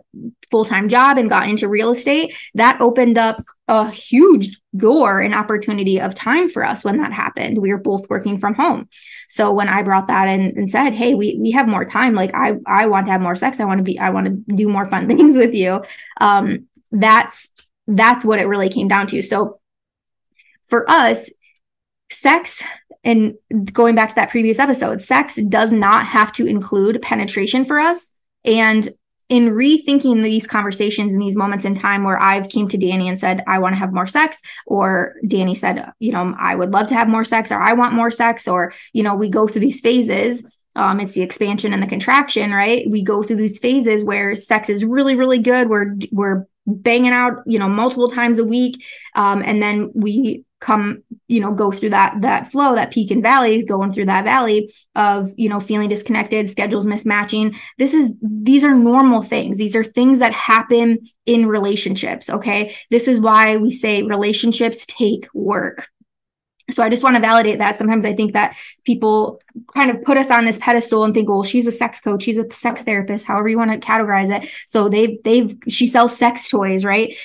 full-time 0.52 0.90
job 0.90 1.18
and 1.18 1.30
got 1.30 1.48
into 1.48 1.70
real 1.70 1.92
estate, 1.92 2.36
that 2.56 2.82
opened 2.82 3.18
up 3.18 3.46
a 3.68 3.90
huge 3.90 4.60
door 4.76 5.22
and 5.22 5.34
opportunity 5.34 6.02
of 6.02 6.16
time 6.16 6.50
for 6.50 6.66
us 6.66 6.84
when 6.84 6.98
that 6.98 7.14
happened. 7.14 7.60
We 7.60 7.72
were 7.72 7.80
both 7.80 8.10
working 8.10 8.40
from 8.40 8.56
home. 8.56 8.90
So 9.30 9.54
when 9.54 9.70
I 9.70 9.84
brought 9.84 10.08
that 10.08 10.28
in 10.28 10.42
and 10.58 10.70
said, 10.70 10.94
"Hey, 10.94 11.14
we 11.14 11.38
we 11.40 11.52
have 11.52 11.68
more 11.68 11.86
time. 11.86 12.14
Like 12.14 12.32
I 12.34 12.58
I 12.66 12.88
want 12.88 13.06
to 13.06 13.14
have 13.14 13.22
more 13.22 13.38
sex. 13.38 13.62
I 13.62 13.66
want 13.66 13.78
to 13.78 13.84
be 13.84 13.98
I 13.98 14.10
want 14.10 14.26
to 14.26 14.54
do 14.54 14.68
more 14.68 14.86
fun 14.86 15.08
things 15.08 15.38
with 15.38 15.54
you." 15.54 15.82
Um 16.20 16.68
that's 16.92 17.50
that's 17.88 18.26
what 18.26 18.40
it 18.40 18.48
really 18.48 18.70
came 18.70 18.90
down 18.90 19.08
to. 19.08 19.22
So 19.22 19.60
for 20.68 20.90
us, 20.90 21.32
sex 22.12 22.64
and 23.04 23.36
going 23.72 23.96
back 23.96 24.10
to 24.10 24.16
that 24.16 24.30
previous 24.30 24.60
episode, 24.60 25.02
sex 25.02 25.36
does 25.36 25.72
not 25.72 26.06
have 26.06 26.32
to 26.34 26.46
include 26.46 27.02
penetration 27.02 27.66
for 27.66 27.80
us. 27.80 28.14
And 28.44 28.88
in 29.30 29.52
rethinking 29.52 30.24
these 30.24 30.48
conversations 30.48 31.14
in 31.14 31.20
these 31.20 31.36
moments 31.36 31.64
in 31.64 31.76
time 31.76 32.04
where 32.04 32.20
I've 32.20 32.50
came 32.50 32.68
to 32.70 32.78
Danny 32.78 33.08
and 33.08 33.20
said, 33.20 33.44
I 33.48 33.60
want 33.60 33.74
to 33.74 33.80
have 33.80 33.94
more 33.94 34.08
sex, 34.08 34.42
or 34.66 35.16
Danny 35.28 35.54
said, 35.54 35.92
you 36.00 36.12
know, 36.12 36.36
I 36.38 36.56
would 36.56 36.72
love 36.72 36.88
to 36.88 36.96
have 36.96 37.08
more 37.08 37.24
sex, 37.24 37.52
or 37.52 37.60
I 37.60 37.74
want 37.74 37.94
more 37.94 38.10
sex, 38.10 38.48
or, 38.48 38.74
you 38.92 39.04
know, 39.04 39.16
we 39.16 39.30
go 39.30 39.48
through 39.48 39.62
these 39.62 39.82
phases. 39.82 40.58
Um, 40.76 41.00
it's 41.00 41.14
the 41.14 41.22
expansion 41.22 41.74
and 41.74 41.84
the 41.84 41.88
contraction, 41.88 42.52
right? 42.52 42.90
We 42.90 43.04
go 43.04 43.22
through 43.22 43.36
these 43.36 43.60
phases 43.60 44.04
where 44.04 44.36
sex 44.36 44.68
is 44.68 44.84
really, 44.84 45.16
really 45.16 45.40
good. 45.40 45.70
We're 45.70 45.96
we're 46.12 46.48
banging 46.66 47.12
out, 47.12 47.44
you 47.46 47.60
know, 47.60 47.70
multiple 47.70 48.10
times 48.10 48.40
a 48.40 48.46
week. 48.46 48.84
Um, 49.16 49.44
and 49.44 49.62
then 49.62 49.92
we 49.94 50.44
come 50.60 51.02
you 51.28 51.40
know 51.40 51.54
go 51.54 51.72
through 51.72 51.90
that 51.90 52.14
that 52.22 52.52
flow 52.52 52.76
that 52.76 52.92
peak 52.92 53.12
and 53.12 53.24
valleys 53.24 53.64
going 53.64 53.94
through 53.94 54.06
that 54.06 54.26
valley 54.26 54.72
of 54.96 55.32
you 55.38 55.48
know 55.48 55.60
feeling 55.60 55.88
disconnected 55.88 56.50
schedules 56.50 56.86
mismatching 56.86 57.56
this 57.78 57.94
is 57.94 58.14
these 58.22 58.64
are 58.64 58.76
normal 58.76 59.22
things 59.22 59.58
these 59.58 59.76
are 59.76 59.84
things 59.84 60.20
that 60.20 60.34
happen 60.34 61.00
in 61.26 61.48
relationships 61.48 62.30
okay 62.30 62.76
this 62.90 63.08
is 63.08 63.22
why 63.22 63.56
we 63.58 63.70
say 63.70 64.04
relationships 64.04 64.86
take 64.86 65.28
work 65.34 65.88
so 66.70 66.84
I 66.84 66.90
just 66.90 67.04
want 67.04 67.16
to 67.16 67.22
validate 67.22 67.58
that. 67.58 67.78
Sometimes 67.78 68.06
I 68.06 68.14
think 68.14 68.34
that 68.34 68.56
people 68.86 69.42
kind 69.74 69.90
of 69.90 70.04
put 70.04 70.18
us 70.18 70.32
on 70.32 70.46
this 70.46 70.60
pedestal 70.60 71.04
and 71.04 71.14
think, 71.14 71.30
well, 71.30 71.44
she's 71.44 71.68
a 71.68 71.72
sex 71.72 72.00
coach, 72.00 72.24
she's 72.24 72.38
a 72.38 72.50
sex 72.52 72.84
therapist, 72.84 73.26
however 73.26 73.50
you 73.50 73.58
want 73.58 73.72
to 73.72 73.80
categorize 73.80 74.30
it. 74.30 74.50
So 74.66 74.90
they've 74.90 75.18
they've 75.24 75.56
she 75.68 75.88
sells 75.88 76.18
sex 76.18 76.50
toys, 76.50 76.86
right? 76.86 77.16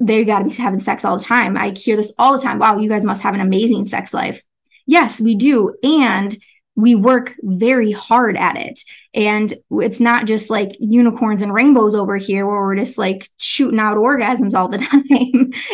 They 0.00 0.24
got 0.24 0.40
to 0.40 0.46
be 0.46 0.54
having 0.54 0.80
sex 0.80 1.04
all 1.04 1.18
the 1.18 1.24
time. 1.24 1.56
I 1.56 1.70
hear 1.70 1.96
this 1.96 2.12
all 2.18 2.36
the 2.36 2.42
time. 2.42 2.58
Wow, 2.58 2.78
you 2.78 2.88
guys 2.88 3.04
must 3.04 3.22
have 3.22 3.34
an 3.34 3.40
amazing 3.40 3.86
sex 3.86 4.14
life. 4.14 4.42
Yes, 4.86 5.20
we 5.20 5.34
do. 5.34 5.74
And 5.84 6.36
we 6.74 6.94
work 6.94 7.34
very 7.42 7.92
hard 7.92 8.36
at 8.36 8.56
it. 8.56 8.80
And 9.12 9.52
it's 9.70 10.00
not 10.00 10.26
just 10.26 10.48
like 10.50 10.70
unicorns 10.80 11.42
and 11.42 11.52
rainbows 11.52 11.94
over 11.94 12.16
here 12.16 12.46
where 12.46 12.60
we're 12.60 12.76
just 12.76 12.96
like 12.96 13.28
shooting 13.36 13.78
out 13.78 13.98
orgasms 13.98 14.54
all 14.54 14.68
the 14.68 14.78
time. 14.90 15.02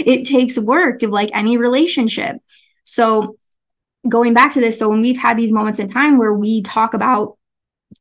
it 0.04 0.26
takes 0.26 0.58
work 0.58 1.02
of 1.02 1.10
like 1.10 1.30
any 1.32 1.56
relationship. 1.56 2.36
So, 2.84 3.38
going 4.08 4.34
back 4.34 4.52
to 4.52 4.60
this, 4.60 4.78
so 4.78 4.88
when 4.88 5.00
we've 5.00 5.18
had 5.18 5.36
these 5.36 5.52
moments 5.52 5.78
in 5.78 5.88
time 5.88 6.18
where 6.18 6.32
we 6.32 6.62
talk 6.62 6.94
about 6.94 7.35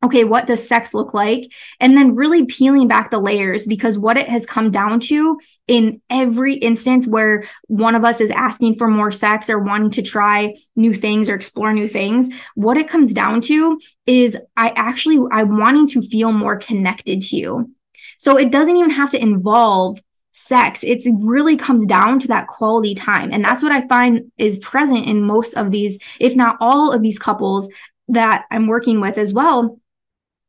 okay, 0.03 0.23
what 0.23 0.45
does 0.45 0.67
sex 0.67 0.93
look 0.93 1.13
like? 1.13 1.51
And 1.79 1.97
then 1.97 2.15
really 2.15 2.45
peeling 2.45 2.87
back 2.87 3.09
the 3.09 3.19
layers 3.19 3.65
because 3.65 3.97
what 3.97 4.17
it 4.17 4.27
has 4.29 4.45
come 4.45 4.71
down 4.71 4.99
to 5.01 5.39
in 5.67 6.01
every 6.09 6.55
instance 6.55 7.07
where 7.07 7.45
one 7.67 7.95
of 7.95 8.03
us 8.03 8.21
is 8.21 8.31
asking 8.31 8.75
for 8.75 8.87
more 8.87 9.11
sex 9.11 9.49
or 9.49 9.59
wanting 9.59 9.91
to 9.91 10.01
try 10.01 10.53
new 10.75 10.93
things 10.93 11.29
or 11.29 11.35
explore 11.35 11.73
new 11.73 11.87
things, 11.87 12.29
what 12.55 12.77
it 12.77 12.89
comes 12.89 13.13
down 13.13 13.41
to 13.41 13.79
is 14.05 14.37
I 14.55 14.73
actually 14.75 15.19
I'm 15.31 15.57
wanting 15.57 15.87
to 15.89 16.01
feel 16.01 16.31
more 16.31 16.57
connected 16.57 17.21
to 17.21 17.37
you. 17.37 17.71
So 18.17 18.37
it 18.37 18.51
doesn't 18.51 18.77
even 18.77 18.91
have 18.91 19.09
to 19.11 19.21
involve 19.21 19.99
sex. 20.31 20.83
It 20.83 21.01
really 21.21 21.55
comes 21.55 21.85
down 21.85 22.19
to 22.19 22.27
that 22.27 22.47
quality 22.47 22.93
time. 22.93 23.31
And 23.31 23.43
that's 23.43 23.63
what 23.63 23.71
I 23.71 23.87
find 23.87 24.31
is 24.37 24.59
present 24.59 25.07
in 25.07 25.23
most 25.23 25.53
of 25.55 25.71
these, 25.71 25.97
if 26.19 26.35
not 26.35 26.57
all 26.59 26.91
of 26.91 27.01
these 27.01 27.17
couples 27.17 27.69
that 28.09 28.45
I'm 28.51 28.67
working 28.67 28.99
with 28.99 29.17
as 29.17 29.33
well 29.33 29.79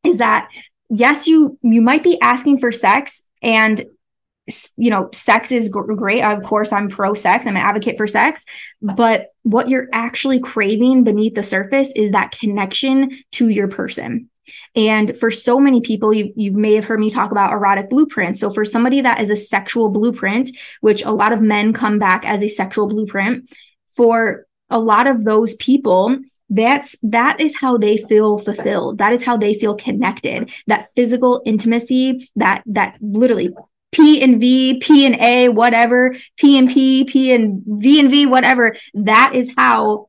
is 0.07 0.19
that 0.19 0.49
yes 0.89 1.27
you 1.27 1.59
you 1.63 1.83
might 1.83 2.03
be 2.03 2.21
asking 2.21 2.59
for 2.59 2.71
sex 2.73 3.25
and 3.43 3.85
you 4.77 4.91
know 4.91 5.09
sex 5.13 5.51
is 5.51 5.69
great. 5.69 6.23
Of 6.23 6.43
course 6.45 6.73
i'm 6.73 6.89
pro 6.89 7.15
sex. 7.15 7.47
I'm 7.47 7.57
an 7.57 7.63
advocate 7.63 7.97
for 7.97 8.07
sex. 8.07 8.45
But 8.81 9.29
what 9.43 9.69
you're 9.69 9.89
actually 9.93 10.41
craving 10.41 11.05
beneath 11.05 11.35
the 11.35 11.43
surface 11.43 11.91
is 11.97 12.13
that 12.13 12.37
connection 12.39 13.11
to 13.33 13.49
your 13.49 13.69
person. 13.69 14.31
And 14.75 15.17
for 15.17 15.31
so 15.31 15.59
many 15.59 15.81
people, 15.81 16.13
you, 16.13 16.33
you 16.37 16.53
may 16.53 16.75
have 16.75 16.85
heard 16.85 17.01
me 17.01 17.11
talk 17.11 17.33
about 17.33 17.53
erotic 17.53 17.91
blueprints. 17.91 18.39
So 18.39 18.51
for 18.51 18.65
somebody 18.65 19.01
that 19.01 19.21
is 19.21 19.31
a 19.31 19.37
sexual 19.37 19.89
blueprint, 19.89 20.51
which 20.81 21.03
a 21.03 21.11
lot 21.11 21.33
of 21.33 21.41
men 21.41 21.73
come 21.73 21.99
back 21.99 22.25
as 22.25 22.43
a 22.43 22.49
sexual 22.49 22.87
blueprint, 22.87 23.51
for 23.97 24.47
a 24.71 24.79
lot 24.79 25.09
of 25.09 25.25
those 25.25 25.55
people, 25.55 26.19
that's 26.49 26.95
that 27.03 27.41
is 27.41 27.57
how 27.57 27.77
they 27.77 27.97
feel 27.97 28.39
fulfilled. 28.39 28.99
That 28.99 29.13
is 29.13 29.25
how 29.25 29.37
they 29.37 29.55
feel 29.55 29.75
connected. 29.75 30.51
That 30.67 30.89
physical 30.95 31.43
intimacy 31.45 32.31
that 32.37 32.63
that 32.67 32.97
literally 33.01 33.51
p 33.93 34.23
and 34.23 34.41
v 34.41 34.79
p 34.79 35.07
and 35.07 35.17
a 35.17 35.49
whatever 35.49 36.15
p 36.37 36.59
and 36.59 36.69
p 36.69 37.05
p 37.05 37.33
and 37.33 37.63
v 37.67 38.01
and 38.01 38.11
v 38.11 38.27
whatever. 38.27 38.77
That 38.95 39.33
is 39.35 39.53
how 39.57 40.09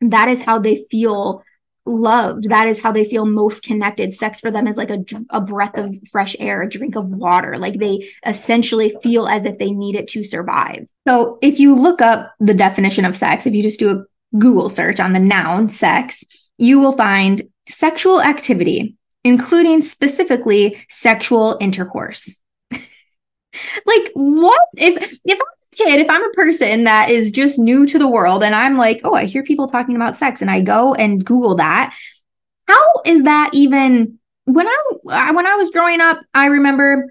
that 0.00 0.28
is 0.28 0.42
how 0.42 0.58
they 0.58 0.84
feel 0.90 1.42
loved. 1.86 2.48
That 2.50 2.66
is 2.66 2.82
how 2.82 2.92
they 2.92 3.04
feel 3.04 3.26
most 3.26 3.62
connected. 3.62 4.14
Sex 4.14 4.40
for 4.40 4.50
them 4.50 4.66
is 4.66 4.76
like 4.76 4.90
a, 4.90 5.04
a 5.30 5.40
breath 5.40 5.76
of 5.76 5.94
fresh 6.10 6.34
air 6.38 6.62
a 6.62 6.68
drink 6.68 6.96
of 6.96 7.06
water. 7.06 7.56
Like 7.56 7.78
they 7.78 8.10
essentially 8.26 8.94
feel 9.02 9.28
as 9.28 9.44
if 9.44 9.58
they 9.58 9.70
need 9.70 9.96
it 9.96 10.08
to 10.08 10.24
survive. 10.24 10.88
So 11.06 11.38
if 11.40 11.58
you 11.58 11.74
look 11.74 12.02
up 12.02 12.34
the 12.40 12.54
definition 12.54 13.04
of 13.04 13.16
sex 13.16 13.46
if 13.46 13.54
you 13.54 13.62
just 13.62 13.78
do 13.78 13.90
a 13.90 14.04
Google 14.38 14.68
search 14.68 15.00
on 15.00 15.12
the 15.12 15.18
noun 15.18 15.68
sex, 15.68 16.24
you 16.58 16.80
will 16.80 16.92
find 16.92 17.42
sexual 17.68 18.22
activity, 18.22 18.96
including 19.22 19.82
specifically 19.82 20.84
sexual 20.88 21.56
intercourse. 21.60 22.40
like, 22.70 24.10
what 24.14 24.60
if 24.76 25.18
if 25.24 25.34
I'm 25.34 25.40
a 25.40 25.76
kid, 25.76 26.00
if 26.00 26.10
I'm 26.10 26.24
a 26.24 26.32
person 26.32 26.84
that 26.84 27.10
is 27.10 27.30
just 27.30 27.58
new 27.58 27.86
to 27.86 27.98
the 27.98 28.08
world 28.08 28.42
and 28.42 28.54
I'm 28.54 28.76
like, 28.76 29.00
oh, 29.04 29.14
I 29.14 29.24
hear 29.24 29.42
people 29.42 29.68
talking 29.68 29.96
about 29.96 30.16
sex, 30.16 30.42
and 30.42 30.50
I 30.50 30.60
go 30.60 30.94
and 30.94 31.24
Google 31.24 31.56
that, 31.56 31.94
how 32.66 33.02
is 33.04 33.24
that 33.24 33.50
even 33.52 34.18
when 34.44 34.66
I 34.66 35.32
when 35.32 35.46
I 35.46 35.54
was 35.54 35.70
growing 35.70 36.00
up, 36.00 36.20
I 36.34 36.46
remember 36.46 37.10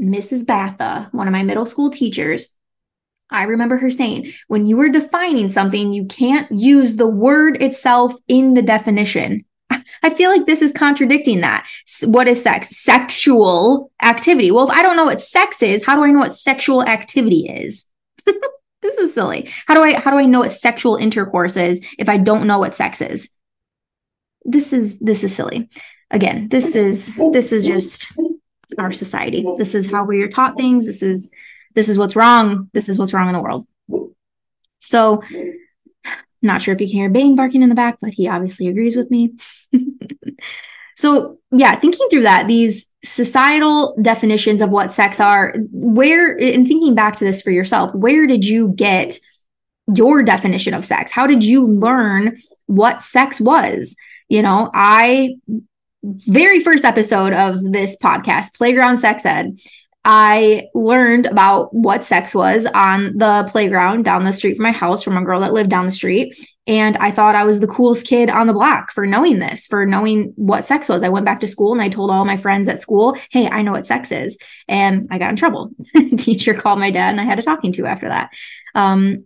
Mrs. 0.00 0.44
Batha, 0.44 1.12
one 1.12 1.28
of 1.28 1.32
my 1.32 1.42
middle 1.42 1.66
school 1.66 1.90
teachers, 1.90 2.54
I 3.30 3.44
remember 3.44 3.76
her 3.76 3.90
saying, 3.90 4.32
when 4.48 4.66
you 4.66 4.80
are 4.80 4.88
defining 4.88 5.50
something, 5.50 5.92
you 5.92 6.06
can't 6.06 6.50
use 6.50 6.96
the 6.96 7.06
word 7.06 7.62
itself 7.62 8.14
in 8.28 8.54
the 8.54 8.62
definition. 8.62 9.44
I 10.02 10.10
feel 10.10 10.30
like 10.30 10.46
this 10.46 10.62
is 10.62 10.72
contradicting 10.72 11.40
that. 11.40 11.66
What 12.04 12.28
is 12.28 12.42
sex? 12.42 12.76
Sexual 12.76 13.90
activity. 14.02 14.50
Well, 14.50 14.68
if 14.68 14.76
I 14.76 14.82
don't 14.82 14.96
know 14.96 15.04
what 15.04 15.20
sex 15.20 15.62
is, 15.62 15.84
how 15.84 15.94
do 15.94 16.02
I 16.02 16.10
know 16.10 16.20
what 16.20 16.34
sexual 16.34 16.82
activity 16.82 17.46
is? 17.48 17.86
this 18.82 18.98
is 18.98 19.14
silly. 19.14 19.48
How 19.66 19.74
do 19.74 19.82
I 19.82 19.94
how 19.94 20.10
do 20.10 20.16
I 20.16 20.26
know 20.26 20.40
what 20.40 20.52
sexual 20.52 20.96
intercourse 20.96 21.56
is 21.56 21.84
if 21.98 22.08
I 22.08 22.16
don't 22.16 22.46
know 22.46 22.58
what 22.58 22.74
sex 22.74 23.00
is? 23.00 23.28
This 24.44 24.72
is 24.72 24.98
this 24.98 25.22
is 25.22 25.34
silly. 25.34 25.68
Again, 26.10 26.48
this 26.48 26.74
is 26.74 27.14
this 27.32 27.52
is 27.52 27.64
just 27.64 28.12
our 28.78 28.92
society. 28.92 29.46
This 29.56 29.74
is 29.74 29.90
how 29.90 30.04
we 30.04 30.22
are 30.22 30.28
taught 30.28 30.56
things. 30.56 30.86
This 30.86 31.02
is 31.02 31.30
this 31.74 31.88
is 31.88 31.98
what's 31.98 32.16
wrong. 32.16 32.70
This 32.72 32.88
is 32.88 32.98
what's 32.98 33.12
wrong 33.12 33.28
in 33.28 33.34
the 33.34 33.40
world. 33.40 33.66
So, 34.78 35.22
not 36.42 36.62
sure 36.62 36.74
if 36.74 36.80
you 36.80 36.86
can 36.86 36.96
hear 36.96 37.10
Bang 37.10 37.36
barking 37.36 37.62
in 37.62 37.68
the 37.68 37.74
back, 37.74 37.98
but 38.00 38.14
he 38.14 38.28
obviously 38.28 38.68
agrees 38.68 38.96
with 38.96 39.10
me. 39.10 39.34
so, 40.96 41.38
yeah, 41.52 41.76
thinking 41.76 42.08
through 42.08 42.22
that, 42.22 42.48
these 42.48 42.90
societal 43.04 43.96
definitions 44.00 44.60
of 44.60 44.70
what 44.70 44.92
sex 44.92 45.20
are, 45.20 45.54
where, 45.70 46.32
and 46.32 46.66
thinking 46.66 46.94
back 46.94 47.16
to 47.16 47.24
this 47.24 47.42
for 47.42 47.50
yourself, 47.50 47.94
where 47.94 48.26
did 48.26 48.44
you 48.44 48.68
get 48.68 49.18
your 49.94 50.22
definition 50.22 50.74
of 50.74 50.84
sex? 50.84 51.10
How 51.10 51.26
did 51.26 51.44
you 51.44 51.66
learn 51.66 52.36
what 52.66 53.02
sex 53.02 53.40
was? 53.40 53.96
You 54.28 54.42
know, 54.42 54.70
I, 54.72 55.36
very 56.02 56.60
first 56.60 56.84
episode 56.84 57.32
of 57.32 57.72
this 57.72 57.96
podcast, 58.02 58.54
Playground 58.54 58.96
Sex 58.96 59.26
Ed, 59.26 59.58
I 60.04 60.68
learned 60.74 61.26
about 61.26 61.74
what 61.74 62.06
sex 62.06 62.34
was 62.34 62.64
on 62.66 63.18
the 63.18 63.46
playground 63.50 64.04
down 64.04 64.24
the 64.24 64.32
street 64.32 64.56
from 64.56 64.62
my 64.62 64.72
house 64.72 65.02
from 65.02 65.18
a 65.18 65.24
girl 65.24 65.40
that 65.40 65.52
lived 65.52 65.68
down 65.68 65.84
the 65.84 65.92
street. 65.92 66.34
And 66.66 66.96
I 66.96 67.10
thought 67.10 67.34
I 67.34 67.44
was 67.44 67.60
the 67.60 67.66
coolest 67.66 68.06
kid 68.06 68.30
on 68.30 68.46
the 68.46 68.54
block 68.54 68.92
for 68.92 69.06
knowing 69.06 69.40
this, 69.40 69.66
for 69.66 69.84
knowing 69.84 70.32
what 70.36 70.64
sex 70.64 70.88
was. 70.88 71.02
I 71.02 71.10
went 71.10 71.26
back 71.26 71.40
to 71.40 71.48
school 71.48 71.72
and 71.72 71.82
I 71.82 71.90
told 71.90 72.10
all 72.10 72.24
my 72.24 72.38
friends 72.38 72.68
at 72.68 72.80
school, 72.80 73.16
hey, 73.30 73.46
I 73.48 73.60
know 73.60 73.72
what 73.72 73.86
sex 73.86 74.10
is. 74.10 74.38
And 74.68 75.06
I 75.10 75.18
got 75.18 75.30
in 75.30 75.36
trouble. 75.36 75.70
Teacher 76.16 76.54
called 76.54 76.78
my 76.78 76.90
dad 76.90 77.10
and 77.10 77.20
I 77.20 77.24
had 77.24 77.38
a 77.38 77.42
talking 77.42 77.72
to 77.72 77.86
after 77.86 78.08
that. 78.08 78.32
Um, 78.74 79.24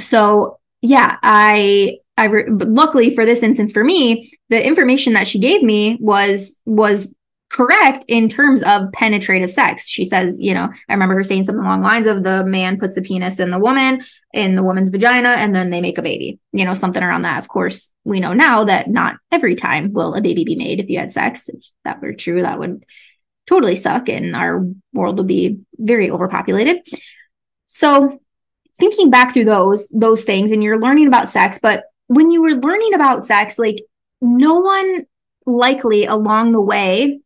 so 0.00 0.58
yeah, 0.82 1.16
I 1.22 1.98
I 2.16 2.24
re- 2.24 2.48
luckily 2.48 3.14
for 3.14 3.24
this 3.24 3.42
instance 3.42 3.72
for 3.72 3.84
me, 3.84 4.32
the 4.48 4.64
information 4.64 5.12
that 5.12 5.28
she 5.28 5.38
gave 5.38 5.62
me 5.62 5.98
was 6.00 6.56
was 6.64 7.14
correct 7.50 8.04
in 8.06 8.28
terms 8.28 8.62
of 8.62 8.90
penetrative 8.92 9.50
sex. 9.50 9.88
She 9.88 10.04
says, 10.04 10.38
you 10.38 10.54
know, 10.54 10.68
I 10.88 10.92
remember 10.92 11.16
her 11.16 11.24
saying 11.24 11.44
something 11.44 11.64
along 11.64 11.82
lines 11.82 12.06
of 12.06 12.22
the 12.22 12.44
man 12.46 12.78
puts 12.78 12.94
the 12.94 13.02
penis 13.02 13.40
in 13.40 13.50
the 13.50 13.58
woman 13.58 14.02
in 14.32 14.54
the 14.54 14.62
woman's 14.62 14.88
vagina 14.88 15.30
and 15.30 15.54
then 15.54 15.70
they 15.70 15.80
make 15.80 15.98
a 15.98 16.02
baby. 16.02 16.38
You 16.52 16.64
know, 16.64 16.74
something 16.74 17.02
around 17.02 17.22
that. 17.22 17.38
Of 17.38 17.48
course, 17.48 17.90
we 18.04 18.20
know 18.20 18.32
now 18.32 18.64
that 18.64 18.88
not 18.88 19.16
every 19.32 19.56
time 19.56 19.92
will 19.92 20.14
a 20.14 20.20
baby 20.20 20.44
be 20.44 20.54
made 20.54 20.78
if 20.78 20.88
you 20.88 20.98
had 20.98 21.12
sex. 21.12 21.48
If 21.48 21.64
that 21.84 22.00
were 22.00 22.12
true, 22.12 22.42
that 22.42 22.58
would 22.58 22.84
totally 23.46 23.76
suck 23.76 24.08
and 24.08 24.36
our 24.36 24.64
world 24.92 25.18
would 25.18 25.26
be 25.26 25.58
very 25.76 26.08
overpopulated. 26.08 26.86
So, 27.66 28.20
thinking 28.78 29.10
back 29.10 29.34
through 29.34 29.46
those 29.46 29.88
those 29.88 30.22
things 30.22 30.52
and 30.52 30.62
you're 30.62 30.80
learning 30.80 31.08
about 31.08 31.30
sex, 31.30 31.58
but 31.60 31.84
when 32.06 32.30
you 32.30 32.42
were 32.42 32.54
learning 32.54 32.94
about 32.94 33.24
sex, 33.24 33.58
like 33.58 33.82
no 34.20 34.60
one 34.60 35.06
likely 35.46 36.04
along 36.04 36.52
the 36.52 36.60
way 36.60 37.20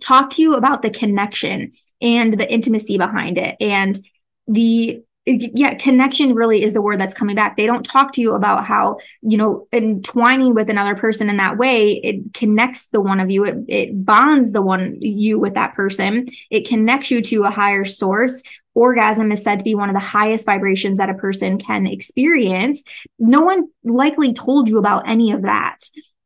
talk 0.00 0.30
to 0.30 0.42
you 0.42 0.54
about 0.54 0.82
the 0.82 0.90
connection 0.90 1.72
and 2.00 2.32
the 2.32 2.50
intimacy 2.50 2.98
behind 2.98 3.38
it. 3.38 3.56
And 3.60 3.98
the 4.46 5.02
yeah 5.24 5.74
connection 5.74 6.34
really 6.34 6.64
is 6.64 6.72
the 6.74 6.82
word 6.82 6.98
that's 6.98 7.14
coming 7.14 7.36
back. 7.36 7.56
They 7.56 7.66
don't 7.66 7.84
talk 7.84 8.12
to 8.14 8.20
you 8.20 8.34
about 8.34 8.64
how 8.64 8.98
you 9.22 9.36
know 9.36 9.68
entwining 9.72 10.54
with 10.54 10.68
another 10.68 10.96
person 10.96 11.30
in 11.30 11.36
that 11.36 11.58
way. 11.58 11.92
It 11.92 12.34
connects 12.34 12.88
the 12.88 13.00
one 13.00 13.20
of 13.20 13.30
you. 13.30 13.44
It, 13.44 13.56
it 13.68 14.04
bonds 14.04 14.50
the 14.50 14.62
one 14.62 14.96
you 15.00 15.38
with 15.38 15.54
that 15.54 15.74
person. 15.74 16.26
It 16.50 16.66
connects 16.66 17.10
you 17.10 17.22
to 17.22 17.44
a 17.44 17.50
higher 17.50 17.84
source. 17.84 18.42
Orgasm 18.74 19.30
is 19.30 19.42
said 19.42 19.60
to 19.60 19.64
be 19.64 19.74
one 19.74 19.90
of 19.90 19.94
the 19.94 20.00
highest 20.00 20.46
vibrations 20.46 20.98
that 20.98 21.10
a 21.10 21.14
person 21.14 21.58
can 21.58 21.86
experience. 21.86 22.82
No 23.18 23.42
one 23.42 23.68
likely 23.84 24.32
told 24.32 24.68
you 24.68 24.78
about 24.78 25.08
any 25.08 25.30
of 25.30 25.42
that 25.42 25.78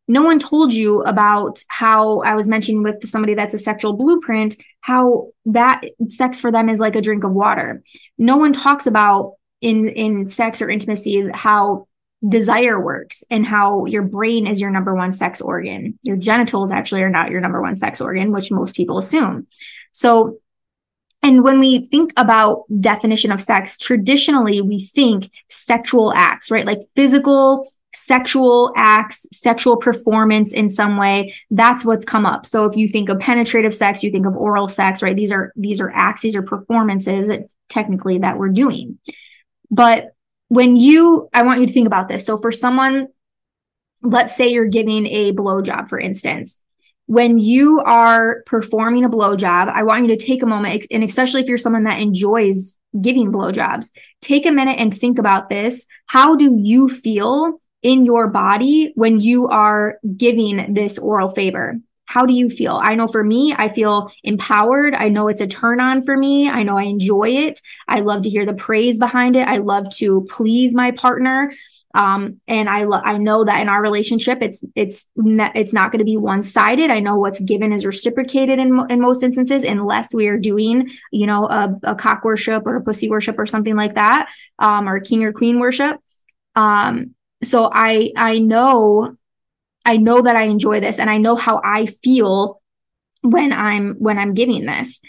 no 0.08 0.22
one 0.22 0.38
told 0.38 0.72
you 0.72 1.02
about 1.02 1.62
how 1.68 2.20
I 2.20 2.34
was 2.34 2.48
mentioning 2.48 2.82
with 2.82 3.06
somebody 3.08 3.34
that's 3.34 3.54
a 3.54 3.58
sexual 3.58 3.94
blueprint, 3.94 4.56
how 4.80 5.28
that 5.46 5.82
sex 6.08 6.38
for 6.38 6.52
them 6.52 6.68
is 6.68 6.78
like 6.78 6.94
a 6.94 7.02
drink 7.02 7.24
of 7.24 7.32
water. 7.32 7.82
No 8.16 8.36
one 8.36 8.52
talks 8.52 8.86
about 8.86 9.34
in 9.60 9.88
in 9.88 10.26
sex 10.26 10.62
or 10.62 10.70
intimacy 10.70 11.28
how 11.34 11.88
desire 12.26 12.80
works 12.80 13.24
and 13.30 13.44
how 13.44 13.84
your 13.84 14.02
brain 14.02 14.46
is 14.46 14.60
your 14.60 14.70
number 14.70 14.94
one 14.94 15.12
sex 15.12 15.40
organ. 15.40 15.98
Your 16.02 16.16
genitals 16.16 16.72
actually 16.72 17.02
are 17.02 17.10
not 17.10 17.30
your 17.30 17.40
number 17.40 17.60
one 17.60 17.76
sex 17.76 18.00
organ, 18.00 18.32
which 18.32 18.50
most 18.50 18.76
people 18.76 18.98
assume. 18.98 19.46
So 19.92 20.38
and 21.22 21.42
when 21.42 21.58
we 21.58 21.80
think 21.80 22.12
about 22.16 22.64
definition 22.80 23.32
of 23.32 23.40
sex, 23.40 23.76
traditionally 23.76 24.60
we 24.60 24.86
think 24.86 25.30
sexual 25.48 26.12
acts, 26.14 26.50
right? 26.50 26.64
Like 26.64 26.80
physical 26.94 27.68
sexual 27.94 28.72
acts, 28.76 29.26
sexual 29.32 29.76
performance 29.76 30.52
in 30.52 30.68
some 30.68 30.96
way, 30.96 31.34
that's 31.50 31.84
what's 31.84 32.04
come 32.04 32.26
up. 32.26 32.44
So 32.44 32.64
if 32.66 32.76
you 32.76 32.88
think 32.88 33.08
of 33.08 33.18
penetrative 33.18 33.74
sex, 33.74 34.02
you 34.02 34.10
think 34.10 34.26
of 34.26 34.36
oral 34.36 34.68
sex, 34.68 35.02
right? 35.02 35.16
These 35.16 35.32
are 35.32 35.52
these 35.56 35.80
are 35.80 35.90
acts, 35.90 36.22
these 36.22 36.36
are 36.36 36.42
performances 36.42 37.30
technically 37.68 38.18
that 38.18 38.38
we're 38.38 38.50
doing. 38.50 38.98
But 39.70 40.14
when 40.48 40.76
you 40.76 41.28
I 41.32 41.42
want 41.42 41.60
you 41.60 41.66
to 41.66 41.72
think 41.72 41.86
about 41.86 42.08
this. 42.08 42.26
So 42.26 42.38
for 42.38 42.52
someone 42.52 43.08
let's 44.02 44.36
say 44.36 44.48
you're 44.48 44.66
giving 44.66 45.06
a 45.06 45.32
blowjob 45.32 45.88
for 45.88 45.98
instance, 45.98 46.60
when 47.06 47.38
you 47.38 47.80
are 47.80 48.42
performing 48.46 49.04
a 49.04 49.08
blowjob, 49.08 49.68
I 49.68 49.84
want 49.84 50.02
you 50.02 50.16
to 50.16 50.24
take 50.24 50.42
a 50.42 50.46
moment, 50.46 50.86
and 50.90 51.04
especially 51.04 51.40
if 51.40 51.48
you're 51.48 51.56
someone 51.56 51.84
that 51.84 52.00
enjoys 52.00 52.78
giving 53.00 53.32
blowjobs, 53.32 53.90
take 54.20 54.44
a 54.44 54.52
minute 54.52 54.78
and 54.78 54.96
think 54.96 55.18
about 55.18 55.48
this. 55.48 55.86
How 56.06 56.34
do 56.34 56.58
you 56.60 56.88
feel 56.88 57.60
in 57.86 58.04
your 58.04 58.26
body 58.26 58.90
when 58.96 59.20
you 59.20 59.46
are 59.46 60.00
giving 60.16 60.74
this 60.74 60.98
oral 60.98 61.28
favor? 61.30 61.76
How 62.04 62.26
do 62.26 62.34
you 62.34 62.48
feel? 62.50 62.80
I 62.82 62.96
know 62.96 63.06
for 63.06 63.22
me, 63.22 63.54
I 63.56 63.68
feel 63.68 64.10
empowered. 64.24 64.94
I 64.94 65.08
know 65.08 65.28
it's 65.28 65.40
a 65.40 65.46
turn 65.46 65.80
on 65.80 66.04
for 66.04 66.16
me. 66.16 66.48
I 66.48 66.64
know 66.64 66.76
I 66.76 66.82
enjoy 66.82 67.30
it. 67.30 67.60
I 67.86 68.00
love 68.00 68.22
to 68.22 68.28
hear 68.28 68.44
the 68.44 68.54
praise 68.54 68.98
behind 68.98 69.36
it. 69.36 69.46
I 69.46 69.58
love 69.58 69.88
to 69.98 70.26
please 70.30 70.74
my 70.74 70.90
partner. 70.92 71.52
Um, 71.94 72.40
and 72.48 72.68
I 72.68 72.84
lo- 72.84 73.02
I 73.04 73.18
know 73.18 73.44
that 73.44 73.60
in 73.60 73.68
our 73.68 73.80
relationship, 73.80 74.38
it's 74.40 74.64
it's 74.74 75.06
ne- 75.16 75.52
it's 75.54 75.72
not 75.72 75.92
going 75.92 76.00
to 76.00 76.04
be 76.04 76.16
one 76.16 76.42
sided. 76.42 76.90
I 76.90 76.98
know 76.98 77.16
what's 77.16 77.40
given 77.40 77.72
is 77.72 77.86
reciprocated 77.86 78.58
in 78.58 78.72
mo- 78.72 78.86
in 78.86 79.00
most 79.00 79.22
instances, 79.22 79.62
unless 79.64 80.12
we 80.12 80.26
are 80.26 80.38
doing 80.38 80.90
you 81.12 81.26
know 81.26 81.46
a, 81.46 81.74
a 81.84 81.94
cock 81.94 82.24
worship 82.24 82.66
or 82.66 82.76
a 82.76 82.82
pussy 82.82 83.08
worship 83.08 83.38
or 83.38 83.46
something 83.46 83.76
like 83.76 83.94
that, 83.94 84.28
um, 84.58 84.88
or 84.88 85.00
king 85.00 85.24
or 85.24 85.32
queen 85.32 85.60
worship. 85.60 86.00
Um, 86.54 87.15
so 87.42 87.70
i 87.72 88.10
i 88.16 88.38
know 88.38 89.16
i 89.84 89.96
know 89.96 90.22
that 90.22 90.36
i 90.36 90.44
enjoy 90.44 90.80
this 90.80 90.98
and 90.98 91.10
i 91.10 91.18
know 91.18 91.36
how 91.36 91.60
i 91.62 91.86
feel 91.86 92.60
when 93.22 93.52
i'm 93.52 93.94
when 93.94 94.18
i'm 94.18 94.34
giving 94.34 94.64
this. 94.64 95.00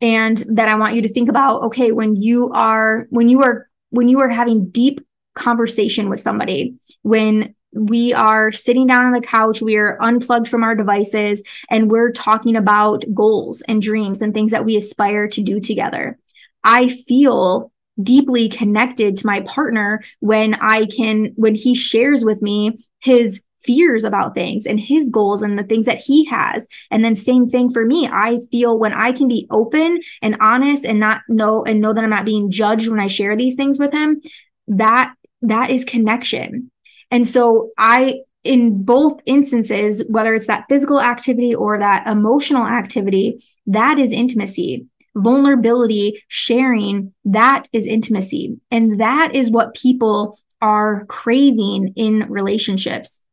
And 0.00 0.36
that 0.50 0.68
i 0.68 0.76
want 0.76 0.94
you 0.94 1.02
to 1.02 1.08
think 1.08 1.28
about 1.28 1.62
okay 1.62 1.90
when 1.90 2.14
you 2.14 2.50
are 2.52 3.06
when 3.10 3.28
you 3.28 3.42
are 3.42 3.68
when 3.90 4.08
you 4.08 4.20
are 4.20 4.28
having 4.28 4.70
deep 4.70 5.00
conversation 5.34 6.08
with 6.08 6.20
somebody 6.20 6.76
when 7.02 7.54
we 7.72 8.14
are 8.14 8.52
sitting 8.52 8.86
down 8.86 9.06
on 9.06 9.12
the 9.12 9.20
couch 9.20 9.60
we 9.60 9.76
are 9.76 9.98
unplugged 10.00 10.46
from 10.46 10.62
our 10.62 10.76
devices 10.76 11.42
and 11.68 11.90
we're 11.90 12.12
talking 12.12 12.54
about 12.54 13.04
goals 13.12 13.60
and 13.62 13.82
dreams 13.82 14.22
and 14.22 14.34
things 14.34 14.52
that 14.52 14.64
we 14.64 14.76
aspire 14.76 15.26
to 15.26 15.42
do 15.42 15.58
together 15.58 16.16
i 16.62 16.86
feel 16.86 17.72
deeply 18.02 18.48
connected 18.48 19.16
to 19.16 19.26
my 19.26 19.40
partner 19.40 20.02
when 20.20 20.54
I 20.54 20.86
can, 20.86 21.32
when 21.36 21.54
he 21.54 21.74
shares 21.74 22.24
with 22.24 22.42
me 22.42 22.78
his 23.00 23.40
fears 23.64 24.04
about 24.04 24.34
things 24.34 24.66
and 24.66 24.78
his 24.78 25.10
goals 25.10 25.42
and 25.42 25.58
the 25.58 25.64
things 25.64 25.84
that 25.86 25.98
he 25.98 26.24
has. 26.26 26.68
And 26.90 27.04
then 27.04 27.16
same 27.16 27.48
thing 27.48 27.70
for 27.70 27.84
me. 27.84 28.08
I 28.08 28.38
feel 28.50 28.78
when 28.78 28.92
I 28.92 29.12
can 29.12 29.28
be 29.28 29.46
open 29.50 30.00
and 30.22 30.36
honest 30.40 30.86
and 30.86 31.00
not 31.00 31.22
know 31.28 31.64
and 31.64 31.80
know 31.80 31.92
that 31.92 32.02
I'm 32.02 32.10
not 32.10 32.24
being 32.24 32.50
judged 32.50 32.88
when 32.88 33.00
I 33.00 33.08
share 33.08 33.36
these 33.36 33.56
things 33.56 33.78
with 33.78 33.92
him, 33.92 34.20
that 34.68 35.14
that 35.42 35.70
is 35.70 35.84
connection. 35.84 36.70
And 37.10 37.26
so 37.26 37.70
I 37.78 38.20
in 38.44 38.82
both 38.84 39.20
instances, 39.26 40.02
whether 40.08 40.34
it's 40.34 40.46
that 40.46 40.64
physical 40.68 41.00
activity 41.00 41.54
or 41.54 41.78
that 41.78 42.06
emotional 42.06 42.64
activity, 42.64 43.44
that 43.66 43.98
is 43.98 44.12
intimacy 44.12 44.86
vulnerability, 45.14 46.22
sharing, 46.28 47.12
that 47.24 47.68
is 47.72 47.86
intimacy. 47.86 48.58
And 48.70 49.00
that 49.00 49.34
is 49.34 49.50
what 49.50 49.74
people 49.74 50.38
are 50.60 51.04
craving 51.06 51.92
in 51.96 52.26
relationships. 52.28 53.24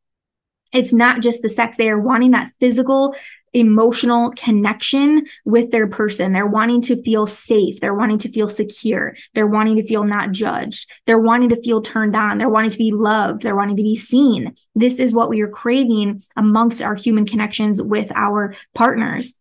It's 0.74 0.94
not 0.94 1.22
just 1.22 1.42
the 1.42 1.50
sex, 1.50 1.78
they 1.78 1.90
are 1.90 2.00
wanting 2.00 2.32
that 2.32 2.52
physical, 2.60 3.16
emotional 3.54 4.32
connection 4.32 5.26
with 5.46 5.72
their 5.72 5.88
person. 5.88 6.34
They're 6.34 6.46
wanting 6.46 6.82
to 6.84 7.02
feel 7.02 7.26
safe. 7.26 7.80
They're 7.80 7.96
wanting 7.96 8.18
to 8.20 8.32
feel 8.32 8.50
secure. 8.50 9.16
They're 9.34 9.48
wanting 9.48 9.78
to 9.78 9.88
feel 9.88 10.04
not 10.04 10.32
judged. 10.32 10.92
They're 11.08 11.18
wanting 11.18 11.50
to 11.50 11.62
feel 11.62 11.82
turned 11.82 12.16
on. 12.16 12.38
They're 12.38 12.50
wanting 12.50 12.72
to 12.72 12.78
be 12.78 12.92
loved. 12.92 13.44
They're 13.44 13.56
wanting 13.56 13.78
to 13.78 13.84
be 13.84 13.96
seen. 13.96 14.54
This 14.76 15.00
is 15.00 15.14
what 15.14 15.30
we 15.30 15.42
are 15.42 15.48
craving 15.48 16.24
amongst 16.36 16.82
our 16.82 16.96
human 16.96 17.26
connections 17.26 17.82
with 17.82 18.12
our 18.14 18.56
partners. 18.74 19.40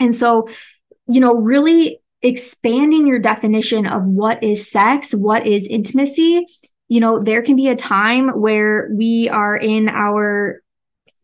And 0.00 0.16
so 0.16 0.48
you 1.06 1.20
know, 1.20 1.34
really 1.34 2.00
expanding 2.22 3.06
your 3.06 3.18
definition 3.18 3.86
of 3.86 4.04
what 4.04 4.42
is 4.42 4.70
sex, 4.70 5.12
what 5.12 5.46
is 5.46 5.66
intimacy. 5.66 6.46
You 6.88 7.00
know, 7.00 7.18
there 7.18 7.42
can 7.42 7.56
be 7.56 7.68
a 7.68 7.76
time 7.76 8.28
where 8.28 8.90
we 8.92 9.28
are 9.28 9.56
in 9.56 9.88
our 9.88 10.62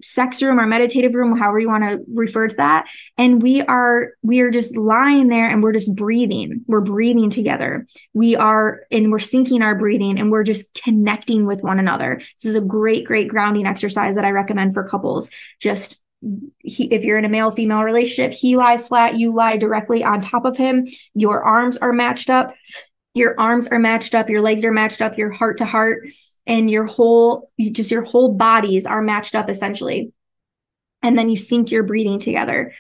sex 0.03 0.41
room, 0.43 0.59
our 0.59 0.67
meditative 0.67 1.15
room, 1.15 1.37
however 1.37 1.59
you 1.59 1.69
want 1.69 1.83
to 1.83 1.99
refer 2.13 2.47
to 2.47 2.57
that. 2.57 2.89
And 3.17 3.43
we 3.43 3.63
are, 3.63 4.13
we 4.23 4.41
are 4.41 4.51
just 4.51 4.77
lying 4.77 5.29
there 5.29 5.49
and 5.49 5.63
we're 5.63 5.73
just 5.73 5.95
breathing. 5.95 6.63
We're 6.67 6.81
breathing 6.81 7.31
together. 7.31 7.87
We 8.15 8.37
are, 8.37 8.83
and 8.91 9.11
we're 9.11 9.19
syncing 9.19 9.63
our 9.63 9.75
breathing 9.75 10.19
and 10.19 10.31
we're 10.31 10.45
just 10.45 10.73
connecting 10.75 11.47
with 11.47 11.63
one 11.63 11.81
another. 11.81 12.21
This 12.37 12.45
is 12.45 12.57
a 12.57 12.61
great, 12.61 13.07
great 13.07 13.29
grounding 13.29 13.67
exercise 13.67 14.15
that 14.15 14.25
I 14.25 14.31
recommend 14.31 14.75
for 14.75 14.87
couples. 14.87 15.31
Just 15.61 16.01
he, 16.59 16.93
if 16.93 17.05
you're 17.05 17.19
in 17.19 17.25
a 17.25 17.29
male 17.29 17.51
female 17.51 17.83
relationship, 17.83 18.33
he 18.33 18.57
lies 18.57 18.89
flat, 18.89 19.19
you 19.19 19.35
lie 19.35 19.57
directly 19.57 20.03
on 20.03 20.21
top 20.21 20.45
of 20.45 20.57
him. 20.57 20.87
Your 21.15 21.43
arms 21.43 21.79
are 21.79 21.93
matched 21.93 22.31
up. 22.31 22.55
Your 23.15 23.39
arms 23.41 23.69
are 23.69 23.79
matched 23.79 24.15
up, 24.15 24.29
your 24.29 24.43
legs 24.43 24.65
are 24.65 24.71
matched 24.71 25.03
up, 25.03 25.19
your 25.19 25.31
heart 25.31 25.59
to 25.59 25.65
heart 25.65 26.09
and 26.47 26.71
your 26.71 26.87
whole 26.87 27.51
just 27.73 27.91
your 27.91 28.05
whole 28.05 28.35
bodies 28.35 28.87
are 28.87 29.03
matched 29.03 29.35
up 29.35 29.51
essentially. 29.51 30.13
And 31.03 31.17
then 31.17 31.29
you 31.29 31.37
sync 31.37 31.71
your 31.71 31.83
breathing 31.83 32.19
together. 32.19 32.73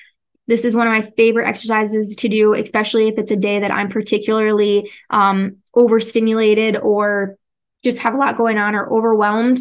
This 0.46 0.64
is 0.64 0.74
one 0.74 0.86
of 0.86 0.92
my 0.92 1.02
favorite 1.02 1.46
exercises 1.46 2.16
to 2.16 2.28
do 2.28 2.54
especially 2.54 3.08
if 3.08 3.18
it's 3.18 3.30
a 3.30 3.36
day 3.36 3.60
that 3.60 3.70
i'm 3.70 3.90
particularly 3.90 4.90
um, 5.10 5.58
overstimulated 5.74 6.76
or 6.76 7.36
just 7.84 7.98
have 7.98 8.14
a 8.14 8.16
lot 8.16 8.38
going 8.38 8.58
on 8.58 8.74
or 8.74 8.90
overwhelmed 8.90 9.58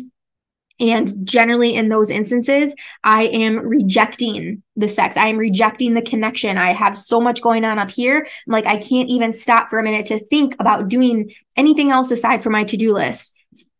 and 0.79 1.11
generally, 1.23 1.75
in 1.75 1.87
those 1.87 2.09
instances, 2.09 2.73
I 3.03 3.23
am 3.27 3.57
rejecting 3.57 4.61
the 4.75 4.87
sex. 4.87 5.17
I 5.17 5.27
am 5.27 5.37
rejecting 5.37 5.93
the 5.93 6.03
connection. 6.03 6.57
I 6.57 6.73
have 6.73 6.95
so 6.95 7.19
much 7.19 7.41
going 7.41 7.65
on 7.65 7.79
up 7.79 7.89
here. 7.89 8.19
I'm 8.19 8.51
like, 8.51 8.67
I 8.67 8.77
can't 8.77 9.09
even 9.09 9.33
stop 9.33 9.69
for 9.69 9.79
a 9.79 9.83
minute 9.83 10.05
to 10.07 10.19
think 10.19 10.55
about 10.59 10.87
doing 10.87 11.33
anything 11.55 11.91
else 11.91 12.11
aside 12.11 12.43
from 12.43 12.53
my 12.53 12.63
to 12.65 12.77
do 12.77 12.93
list. 12.93 13.35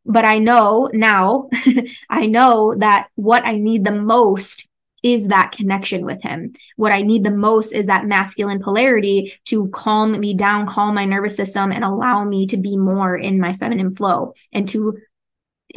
But 0.05 0.25
I 0.25 0.39
know 0.39 0.89
now, 0.93 1.49
I 2.09 2.25
know 2.25 2.73
that 2.77 3.09
what 3.15 3.45
I 3.45 3.57
need 3.57 3.83
the 3.83 3.91
most 3.91 4.67
is 5.03 5.27
that 5.27 5.51
connection 5.51 6.03
with 6.05 6.21
him. 6.23 6.53
What 6.75 6.91
I 6.91 7.01
need 7.03 7.23
the 7.23 7.31
most 7.31 7.73
is 7.73 7.85
that 7.85 8.07
masculine 8.07 8.59
polarity 8.59 9.33
to 9.45 9.69
calm 9.69 10.19
me 10.19 10.33
down, 10.33 10.65
calm 10.65 10.95
my 10.95 11.05
nervous 11.05 11.35
system, 11.35 11.71
and 11.71 11.83
allow 11.83 12.23
me 12.23 12.47
to 12.47 12.57
be 12.57 12.75
more 12.75 13.15
in 13.15 13.39
my 13.39 13.55
feminine 13.57 13.91
flow 13.91 14.33
and 14.51 14.67
to 14.69 14.97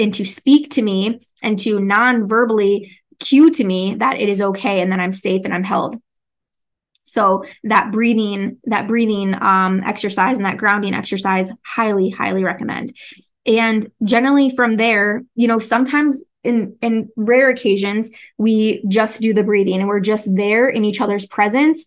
and 0.00 0.14
to 0.14 0.24
speak 0.24 0.70
to 0.72 0.82
me 0.82 1.20
and 1.42 1.58
to 1.60 1.78
non-verbally 1.78 2.96
cue 3.18 3.50
to 3.50 3.62
me 3.62 3.94
that 3.96 4.20
it 4.20 4.28
is 4.28 4.40
okay 4.40 4.80
and 4.80 4.90
that 4.92 5.00
I'm 5.00 5.12
safe 5.12 5.42
and 5.44 5.54
I'm 5.54 5.64
held. 5.64 5.96
So 7.04 7.44
that 7.64 7.92
breathing, 7.92 8.58
that 8.64 8.88
breathing 8.88 9.34
um, 9.40 9.82
exercise 9.84 10.36
and 10.36 10.46
that 10.46 10.56
grounding 10.56 10.94
exercise, 10.94 11.50
highly, 11.64 12.08
highly 12.08 12.44
recommend. 12.44 12.96
And 13.46 13.90
generally 14.04 14.50
from 14.50 14.76
there, 14.76 15.24
you 15.34 15.48
know, 15.48 15.58
sometimes 15.58 16.22
in 16.42 16.76
in 16.80 17.10
rare 17.16 17.50
occasions 17.50 18.10
we 18.38 18.82
just 18.88 19.20
do 19.20 19.34
the 19.34 19.42
breathing 19.42 19.80
and 19.80 19.88
we're 19.88 20.00
just 20.00 20.34
there 20.34 20.70
in 20.70 20.86
each 20.86 21.02
other's 21.02 21.26
presence 21.26 21.84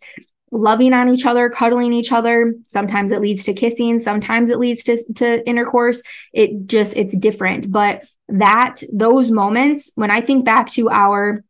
loving 0.54 0.94
on 0.94 1.10
each 1.10 1.26
other 1.26 1.50
cuddling 1.50 1.94
each 1.94 2.12
other. 2.12 2.54
Sometimes 2.66 3.12
it 3.12 3.22
leads 3.22 3.44
to 3.46 3.54
kissing. 3.54 4.00
Sometimes 4.00 4.50
it 4.50 4.60
leads 4.60 4.84
to 4.86 5.04
to 5.16 5.48
intercourse. 5.48 6.02
It 6.32 6.68
just 6.68 6.96
it's 6.96 7.18
different. 7.18 7.72
But 7.72 8.06
that 8.30 8.82
those 8.92 9.30
moments 9.32 9.92
when 9.96 10.10
i 10.10 10.22
think 10.22 10.46
back 10.46 10.72
to 10.72 10.90
our 10.90 11.44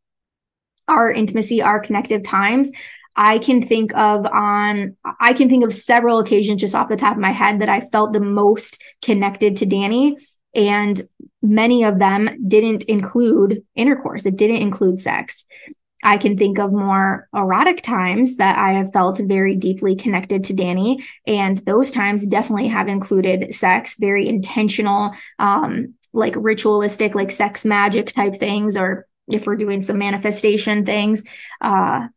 our 0.87 1.11
intimacy 1.11 1.61
our 1.61 1.79
connective 1.79 2.23
times 2.23 2.71
I 3.15 3.37
can 3.37 3.61
think 3.61 3.95
of 3.95 4.25
on 4.25 4.97
I 5.19 5.33
can 5.33 5.47
think 5.47 5.63
of 5.63 5.73
several 5.73 6.19
occasions 6.19 6.61
just 6.61 6.73
off 6.73 6.89
the 6.89 6.95
top 6.95 7.13
of 7.13 7.21
my 7.21 7.31
head 7.31 7.59
that 7.59 7.69
I 7.69 7.81
felt 7.81 8.11
the 8.11 8.19
most 8.19 8.81
connected 9.03 9.57
to 9.57 9.67
Danny. 9.67 10.17
And 10.55 10.99
many 11.41 11.83
of 11.83 11.99
them 11.99 12.27
didn't 12.47 12.85
include 12.85 13.63
intercourse. 13.75 14.25
It 14.25 14.35
didn't 14.35 14.63
include 14.63 14.99
sex. 14.99 15.45
I 16.03 16.17
can 16.17 16.37
think 16.37 16.59
of 16.59 16.71
more 16.71 17.27
erotic 17.33 17.81
times 17.81 18.37
that 18.37 18.57
I 18.57 18.73
have 18.73 18.91
felt 18.91 19.19
very 19.19 19.55
deeply 19.55 19.95
connected 19.95 20.43
to 20.45 20.53
Danny. 20.53 21.03
And 21.25 21.57
those 21.59 21.91
times 21.91 22.25
definitely 22.27 22.67
have 22.67 22.87
included 22.87 23.53
sex, 23.53 23.95
very 23.99 24.27
intentional, 24.27 25.11
um, 25.39 25.95
like 26.11 26.35
ritualistic, 26.37 27.15
like 27.15 27.31
sex 27.31 27.65
magic 27.65 28.07
type 28.07 28.35
things, 28.35 28.77
or 28.77 29.07
if 29.27 29.47
we're 29.47 29.55
doing 29.55 29.81
some 29.81 29.97
manifestation 29.97 30.85
things, 30.85 31.23
uh, 31.61 32.07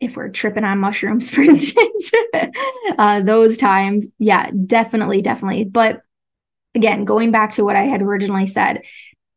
if 0.00 0.16
we're 0.16 0.28
tripping 0.28 0.64
on 0.64 0.78
mushrooms, 0.78 1.28
for 1.30 1.42
instance, 1.42 2.12
uh, 2.98 3.20
those 3.20 3.58
times, 3.58 4.06
yeah, 4.18 4.50
definitely, 4.66 5.22
definitely. 5.22 5.64
But 5.64 6.02
again, 6.74 7.04
going 7.04 7.32
back 7.32 7.52
to 7.52 7.64
what 7.64 7.76
I 7.76 7.84
had 7.84 8.02
originally 8.02 8.46
said, 8.46 8.82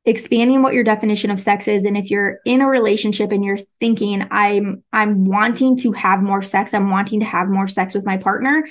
expanding 0.10 0.62
what 0.62 0.74
your 0.74 0.84
definition 0.84 1.32
of 1.32 1.40
sex 1.40 1.68
is 1.68 1.86
and 1.86 1.98
if 1.98 2.10
you're 2.10 2.40
in 2.46 2.62
a 2.62 2.68
relationship 2.68 3.32
and 3.32 3.44
you're 3.44 3.58
thinking 3.80 4.26
i'm 4.32 4.84
i'm 4.92 5.26
wanting 5.26 5.78
to 5.78 5.92
have 5.92 6.22
more 6.22 6.42
sex 6.42 6.74
i'm 6.74 6.90
wanting 6.90 7.20
to 7.20 7.26
have 7.26 7.48
more 7.48 7.68
sex 7.68 7.94
with 7.94 8.06
my 8.06 8.18
partner 8.18 8.66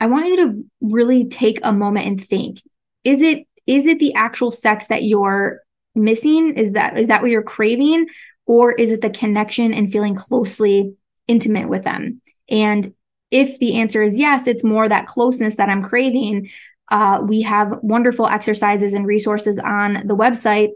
i 0.00 0.06
want 0.06 0.26
you 0.26 0.36
to 0.36 0.64
really 0.80 1.28
take 1.28 1.58
a 1.62 1.72
moment 1.72 2.06
and 2.06 2.24
think 2.24 2.58
is 3.04 3.22
it 3.22 3.46
is 3.66 3.86
it 3.86 3.98
the 3.98 4.14
actual 4.14 4.50
sex 4.50 4.88
that 4.88 5.04
you're 5.04 5.60
missing 5.94 6.54
is 6.54 6.72
that 6.72 6.98
is 6.98 7.08
that 7.08 7.22
what 7.22 7.30
you're 7.30 7.42
craving 7.42 8.06
or 8.46 8.72
is 8.72 8.90
it 8.90 9.00
the 9.00 9.10
connection 9.10 9.72
and 9.72 9.92
feeling 9.92 10.14
closely 10.14 10.94
intimate 11.28 11.68
with 11.68 11.84
them. 11.84 12.20
And 12.48 12.92
if 13.30 13.58
the 13.58 13.76
answer 13.76 14.02
is 14.02 14.18
yes, 14.18 14.46
it's 14.46 14.64
more 14.64 14.88
that 14.88 15.06
closeness 15.06 15.56
that 15.56 15.68
I'm 15.68 15.82
craving. 15.82 16.50
Uh, 16.92 17.22
we 17.26 17.40
have 17.40 17.78
wonderful 17.80 18.26
exercises 18.26 18.92
and 18.92 19.06
resources 19.06 19.58
on 19.58 20.06
the 20.06 20.14
website, 20.14 20.72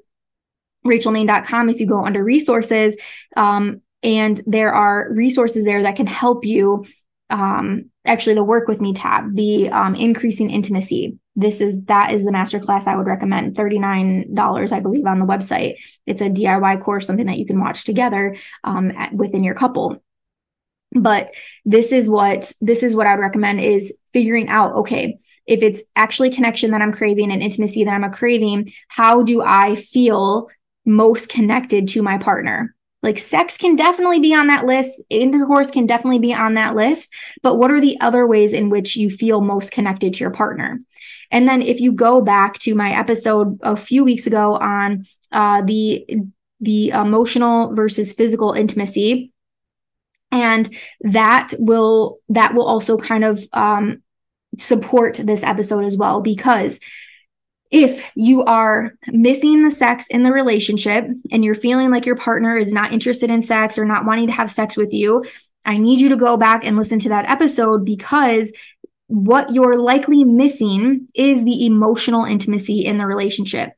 rachelmaine.com. 0.87 1.69
If 1.69 1.79
you 1.79 1.87
go 1.87 2.07
under 2.07 2.25
resources, 2.25 2.97
um, 3.37 3.83
and 4.03 4.41
there 4.47 4.73
are 4.73 5.13
resources 5.13 5.67
there 5.67 5.83
that 5.83 5.97
can 5.97 6.07
help 6.07 6.47
you. 6.47 6.87
Um, 7.29 7.91
actually, 8.07 8.35
the 8.35 8.45
work 8.45 8.67
with 8.67 8.81
me 8.81 8.95
tab, 8.95 9.37
the 9.37 9.69
um, 9.69 9.95
increasing 9.95 10.49
intimacy. 10.49 11.19
This 11.35 11.61
is 11.61 11.83
that 11.85 12.13
is 12.13 12.25
the 12.25 12.31
masterclass 12.31 12.87
I 12.87 12.97
would 12.97 13.07
recommend. 13.07 13.55
$39, 13.55 14.73
I 14.73 14.81
believe, 14.81 15.05
on 15.05 15.19
the 15.19 15.27
website. 15.27 15.75
It's 16.07 16.23
a 16.23 16.31
DIY 16.31 16.83
course, 16.83 17.07
something 17.07 17.27
that 17.27 17.39
you 17.39 17.45
can 17.45 17.61
watch 17.61 17.85
together 17.85 18.37
um, 18.65 18.91
at, 18.93 19.13
within 19.13 19.45
your 19.45 19.55
couple 19.55 20.03
but 20.93 21.35
this 21.65 21.93
is 21.93 22.09
what 22.09 22.53
this 22.61 22.83
is 22.83 22.95
what 22.95 23.07
i'd 23.07 23.19
recommend 23.19 23.61
is 23.61 23.93
figuring 24.17 24.49
out 24.49 24.73
okay 24.75 25.19
if 25.47 25.63
it's 25.63 25.83
actually 25.95 26.31
connection 26.31 26.71
that 26.71 26.81
i'm 26.81 26.93
craving 26.93 27.31
and 27.31 27.43
intimacy 27.43 27.85
that 27.85 27.95
i'm 27.95 28.05
a 28.05 28.11
craving 28.11 28.67
how 28.89 29.23
do 29.23 29.43
i 29.43 29.75
feel 29.75 30.49
most 30.87 31.29
connected 31.29 31.89
to 31.89 32.03
my 32.03 32.17
partner? 32.17 32.75
Like 33.03 33.19
sex 33.19 33.59
can 33.59 33.77
definitely 33.77 34.21
be 34.21 34.35
on 34.35 34.47
that 34.47 34.65
list. 34.65 35.03
Intercourse 35.11 35.71
can 35.71 35.87
definitely 35.87 36.19
be 36.19 36.33
on 36.33 36.55
that 36.55 36.75
list. 36.75 37.13
But 37.43 37.57
what 37.57 37.71
are 37.71 37.81
the 37.81 38.01
other 38.01 38.27
ways 38.27 38.53
in 38.53 38.71
which 38.71 38.97
you 38.97 39.11
feel 39.11 39.41
most 39.41 39.71
connected 39.71 40.15
to 40.15 40.21
your 40.21 40.31
partner? 40.31 40.79
And 41.31 41.49
then 41.49 41.61
if 41.61 41.81
you 41.81 41.93
go 41.93 42.23
back 42.23 42.59
to 42.61 42.75
my 42.75 42.97
episode 42.97 43.59
a 43.63 43.77
few 43.77 44.05
weeks 44.05 44.27
ago 44.27 44.57
on 44.57 45.03
uh, 45.31 45.63
the 45.63 46.07
the 46.61 46.89
emotional 46.89 47.75
versus 47.75 48.15
physical 48.15 48.53
intimacy 48.53 49.31
and 50.33 50.69
that 51.03 51.53
will 51.59 52.19
that 52.31 52.55
will 52.55 52.67
also 52.67 52.97
kind 52.97 53.25
of 53.25 53.45
um, 53.53 54.03
support 54.57 55.15
this 55.23 55.43
episode 55.43 55.85
as 55.85 55.97
well 55.97 56.21
because 56.21 56.81
if 57.71 58.13
you 58.15 58.45
are 58.45 58.93
missing 59.09 59.65
the 59.65 59.71
sex 59.71 60.07
in 60.09 60.23
the 60.23 60.33
relationship 60.33 61.07
and 61.33 61.45
you're 61.45 61.55
feeling 61.55 61.91
like 61.91 62.07
your 62.07 62.17
partner 62.17 62.57
is 62.57 62.73
not 62.73 62.93
interested 62.93 63.31
in 63.31 63.43
sex 63.43 63.77
or 63.77 63.85
not 63.85 64.05
wanting 64.05 64.29
to 64.29 64.33
have 64.33 64.51
sex 64.51 64.77
with 64.77 64.93
you, 64.93 65.25
I 65.65 65.79
need 65.79 66.01
you 66.01 66.09
to 66.11 66.17
go 66.17 66.37
back 66.37 66.65
and 66.65 66.77
listen 66.77 67.01
to 67.01 67.09
that 67.09 67.29
episode 67.29 67.85
because 67.85 68.53
what 69.09 69.53
you're 69.53 69.77
likely 69.77 70.25
missing 70.25 71.09
is 71.15 71.45
the 71.45 71.67
emotional 71.67 72.25
intimacy 72.25 72.85
in 72.85 72.99
the 72.99 73.07
relationship 73.07 73.73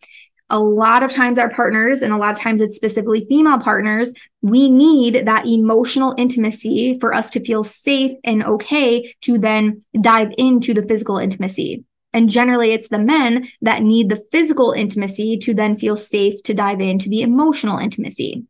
a 0.50 0.58
lot 0.58 1.02
of 1.02 1.10
times 1.10 1.38
our 1.38 1.50
partners 1.50 2.02
and 2.02 2.12
a 2.12 2.16
lot 2.16 2.30
of 2.30 2.38
times 2.38 2.60
it's 2.60 2.76
specifically 2.76 3.26
female 3.28 3.58
partners 3.58 4.12
we 4.42 4.70
need 4.70 5.26
that 5.26 5.46
emotional 5.46 6.14
intimacy 6.16 6.98
for 7.00 7.12
us 7.12 7.30
to 7.30 7.44
feel 7.44 7.64
safe 7.64 8.12
and 8.24 8.44
okay 8.44 9.14
to 9.22 9.38
then 9.38 9.82
dive 10.00 10.32
into 10.38 10.72
the 10.72 10.82
physical 10.82 11.18
intimacy. 11.18 11.84
And 12.12 12.30
generally 12.30 12.72
it's 12.72 12.88
the 12.88 13.00
men 13.00 13.48
that 13.62 13.82
need 13.82 14.08
the 14.08 14.22
physical 14.30 14.72
intimacy 14.72 15.36
to 15.38 15.54
then 15.54 15.76
feel 15.76 15.96
safe 15.96 16.42
to 16.44 16.54
dive 16.54 16.80
into 16.80 17.08
the 17.08 17.22
emotional 17.22 17.78
intimacy. 17.78 18.44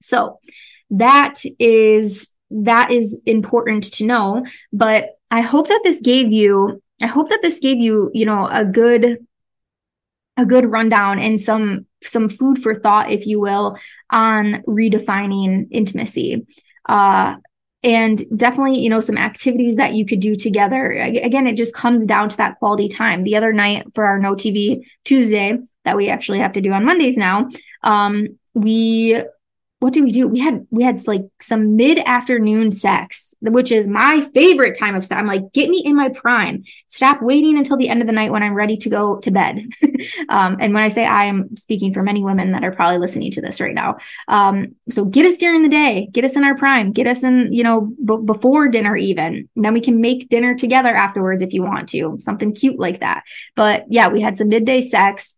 So 0.00 0.38
that 0.90 1.34
is 1.58 2.28
that 2.50 2.90
is 2.90 3.20
important 3.26 3.84
to 3.84 4.06
know 4.06 4.44
but 4.72 5.18
i 5.30 5.40
hope 5.40 5.66
that 5.66 5.80
this 5.82 6.00
gave 6.00 6.30
you 6.30 6.80
i 7.00 7.06
hope 7.06 7.28
that 7.30 7.40
this 7.42 7.58
gave 7.58 7.78
you 7.78 8.10
you 8.14 8.26
know 8.26 8.46
a 8.52 8.64
good 8.64 9.18
a 10.36 10.44
good 10.44 10.70
rundown 10.70 11.18
and 11.18 11.40
some 11.40 11.86
some 12.02 12.28
food 12.28 12.58
for 12.58 12.74
thought, 12.74 13.10
if 13.10 13.26
you 13.26 13.40
will, 13.40 13.78
on 14.10 14.62
redefining 14.64 15.66
intimacy. 15.70 16.46
Uh, 16.88 17.36
and 17.82 18.22
definitely, 18.36 18.80
you 18.80 18.88
know, 18.88 19.00
some 19.00 19.18
activities 19.18 19.76
that 19.76 19.94
you 19.94 20.06
could 20.06 20.20
do 20.20 20.34
together. 20.34 20.90
Again, 20.90 21.46
it 21.46 21.56
just 21.56 21.74
comes 21.74 22.06
down 22.06 22.30
to 22.30 22.36
that 22.38 22.58
quality 22.58 22.88
time. 22.88 23.24
The 23.24 23.36
other 23.36 23.52
night 23.52 23.86
for 23.94 24.06
our 24.06 24.18
No 24.18 24.34
TV 24.34 24.86
Tuesday 25.04 25.58
that 25.84 25.96
we 25.96 26.08
actually 26.08 26.38
have 26.38 26.54
to 26.54 26.62
do 26.62 26.72
on 26.72 26.84
Mondays 26.84 27.18
now, 27.18 27.48
um, 27.82 28.38
we 28.54 29.22
what 29.84 29.92
did 29.92 30.02
we 30.02 30.12
do? 30.12 30.26
We 30.26 30.40
had 30.40 30.66
we 30.70 30.82
had 30.82 31.06
like 31.06 31.26
some 31.42 31.76
mid 31.76 31.98
afternoon 31.98 32.72
sex, 32.72 33.34
which 33.42 33.70
is 33.70 33.86
my 33.86 34.22
favorite 34.32 34.78
time 34.78 34.94
of 34.94 35.04
sex. 35.04 35.18
I'm 35.20 35.26
like, 35.26 35.52
get 35.52 35.68
me 35.68 35.82
in 35.84 35.94
my 35.94 36.08
prime. 36.08 36.64
Stop 36.86 37.20
waiting 37.20 37.58
until 37.58 37.76
the 37.76 37.90
end 37.90 38.00
of 38.00 38.06
the 38.06 38.14
night 38.14 38.32
when 38.32 38.42
I'm 38.42 38.54
ready 38.54 38.78
to 38.78 38.88
go 38.88 39.18
to 39.18 39.30
bed. 39.30 39.60
um, 40.30 40.56
and 40.58 40.72
when 40.72 40.82
I 40.82 40.88
say 40.88 41.04
I 41.04 41.26
am 41.26 41.54
speaking 41.58 41.92
for 41.92 42.02
many 42.02 42.24
women 42.24 42.52
that 42.52 42.64
are 42.64 42.72
probably 42.72 42.96
listening 42.96 43.30
to 43.32 43.42
this 43.42 43.60
right 43.60 43.74
now. 43.74 43.98
Um, 44.26 44.74
so 44.88 45.04
get 45.04 45.26
us 45.26 45.36
during 45.36 45.62
the 45.62 45.68
day, 45.68 46.08
get 46.10 46.24
us 46.24 46.34
in 46.34 46.44
our 46.44 46.56
prime, 46.56 46.92
get 46.92 47.06
us 47.06 47.22
in, 47.22 47.52
you 47.52 47.62
know, 47.62 47.92
b- 48.02 48.24
before 48.24 48.68
dinner 48.68 48.96
even. 48.96 49.50
Then 49.54 49.74
we 49.74 49.82
can 49.82 50.00
make 50.00 50.30
dinner 50.30 50.54
together 50.54 50.96
afterwards 50.96 51.42
if 51.42 51.52
you 51.52 51.62
want 51.62 51.90
to, 51.90 52.16
something 52.20 52.54
cute 52.54 52.78
like 52.78 53.00
that. 53.00 53.24
But 53.54 53.84
yeah, 53.90 54.08
we 54.08 54.22
had 54.22 54.38
some 54.38 54.48
midday 54.48 54.80
sex, 54.80 55.36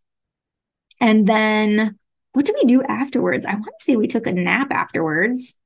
and 1.01 1.27
then 1.27 1.99
what 2.37 2.45
did 2.45 2.55
we 2.63 2.69
do 2.69 2.83
afterwards? 2.83 3.47
I 3.47 3.55
want 3.55 3.65
to 3.79 3.83
say 3.83 3.97
we 3.97 4.09
took 4.09 4.27
a 4.27 4.33
nap 4.33 4.71
afterwards. 4.71 5.57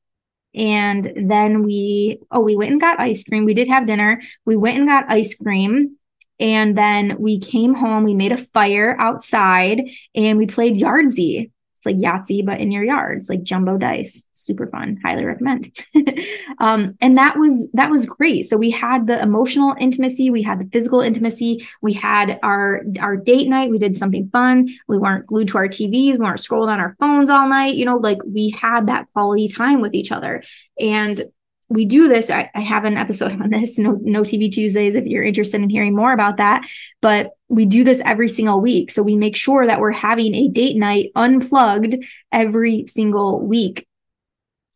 And 0.54 1.12
then 1.16 1.64
we, 1.64 2.20
oh, 2.30 2.38
we 2.38 2.54
went 2.54 2.70
and 2.70 2.80
got 2.80 3.00
ice 3.00 3.24
cream. 3.24 3.44
We 3.44 3.54
did 3.54 3.66
have 3.66 3.88
dinner. 3.88 4.22
We 4.44 4.54
went 4.54 4.78
and 4.78 4.86
got 4.86 5.10
ice 5.10 5.34
cream. 5.34 5.96
And 6.38 6.78
then 6.78 7.16
we 7.18 7.40
came 7.40 7.74
home, 7.74 8.04
we 8.04 8.14
made 8.14 8.30
a 8.30 8.36
fire 8.36 8.96
outside 9.00 9.90
and 10.14 10.38
we 10.38 10.46
played 10.46 10.76
Yahtzee. 10.76 11.50
It's 11.80 11.86
like 11.86 11.96
Yahtzee, 11.96 12.44
but 12.44 12.60
in 12.60 12.70
your 12.70 12.84
yard. 12.84 13.18
It's 13.18 13.30
like 13.30 13.42
jumbo 13.42 13.78
dice. 13.78 14.22
Super 14.32 14.66
fun. 14.66 14.98
Highly 15.02 15.24
recommend. 15.24 15.74
um, 16.58 16.94
and 17.00 17.16
that 17.16 17.38
was 17.38 17.70
that 17.72 17.90
was 17.90 18.04
great. 18.04 18.42
So 18.42 18.58
we 18.58 18.70
had 18.70 19.06
the 19.06 19.18
emotional 19.18 19.74
intimacy, 19.80 20.28
we 20.28 20.42
had 20.42 20.60
the 20.60 20.68
physical 20.70 21.00
intimacy, 21.00 21.66
we 21.80 21.94
had 21.94 22.38
our 22.42 22.82
our 23.00 23.16
date 23.16 23.48
night. 23.48 23.70
We 23.70 23.78
did 23.78 23.96
something 23.96 24.28
fun. 24.30 24.68
We 24.88 24.98
weren't 24.98 25.26
glued 25.26 25.48
to 25.48 25.56
our 25.56 25.68
TVs, 25.68 26.12
we 26.12 26.18
weren't 26.18 26.40
scrolled 26.40 26.68
on 26.68 26.80
our 26.80 26.96
phones 27.00 27.30
all 27.30 27.48
night. 27.48 27.76
You 27.76 27.86
know, 27.86 27.96
like 27.96 28.18
we 28.26 28.50
had 28.50 28.88
that 28.88 29.06
quality 29.14 29.48
time 29.48 29.80
with 29.80 29.94
each 29.94 30.12
other. 30.12 30.42
And 30.78 31.22
we 31.70 31.84
do 31.84 32.08
this. 32.08 32.30
I, 32.30 32.50
I, 32.52 32.60
have 32.60 32.84
an 32.84 32.96
episode 32.96 33.40
on 33.40 33.48
this, 33.50 33.78
no, 33.78 33.92
no 34.02 34.22
TV 34.22 34.50
Tuesdays, 34.50 34.96
if 34.96 35.06
you're 35.06 35.22
interested 35.22 35.62
in 35.62 35.70
hearing 35.70 35.94
more 35.94 36.12
about 36.12 36.38
that. 36.38 36.68
But 37.00 37.30
we 37.48 37.64
do 37.64 37.84
this 37.84 38.02
every 38.04 38.28
single 38.28 38.60
week. 38.60 38.90
So 38.90 39.02
we 39.02 39.16
make 39.16 39.36
sure 39.36 39.64
that 39.64 39.78
we're 39.80 39.92
having 39.92 40.34
a 40.34 40.48
date 40.48 40.76
night 40.76 41.12
unplugged 41.14 42.04
every 42.32 42.86
single 42.88 43.40
week. 43.40 43.86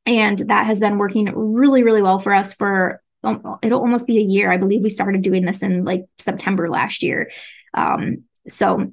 And 0.06 0.38
that 0.38 0.66
has 0.66 0.80
been 0.80 0.98
working 0.98 1.32
really, 1.34 1.82
really 1.82 2.02
well 2.02 2.20
for 2.20 2.32
us 2.32 2.54
for 2.54 3.02
um, 3.24 3.58
it'll 3.62 3.80
almost 3.80 4.06
be 4.06 4.18
a 4.18 4.22
year. 4.22 4.52
I 4.52 4.58
believe 4.58 4.82
we 4.82 4.90
started 4.90 5.22
doing 5.22 5.44
this 5.44 5.62
in 5.62 5.84
like 5.84 6.04
September 6.18 6.68
last 6.68 7.02
year. 7.02 7.30
Um, 7.72 8.24
so, 8.46 8.92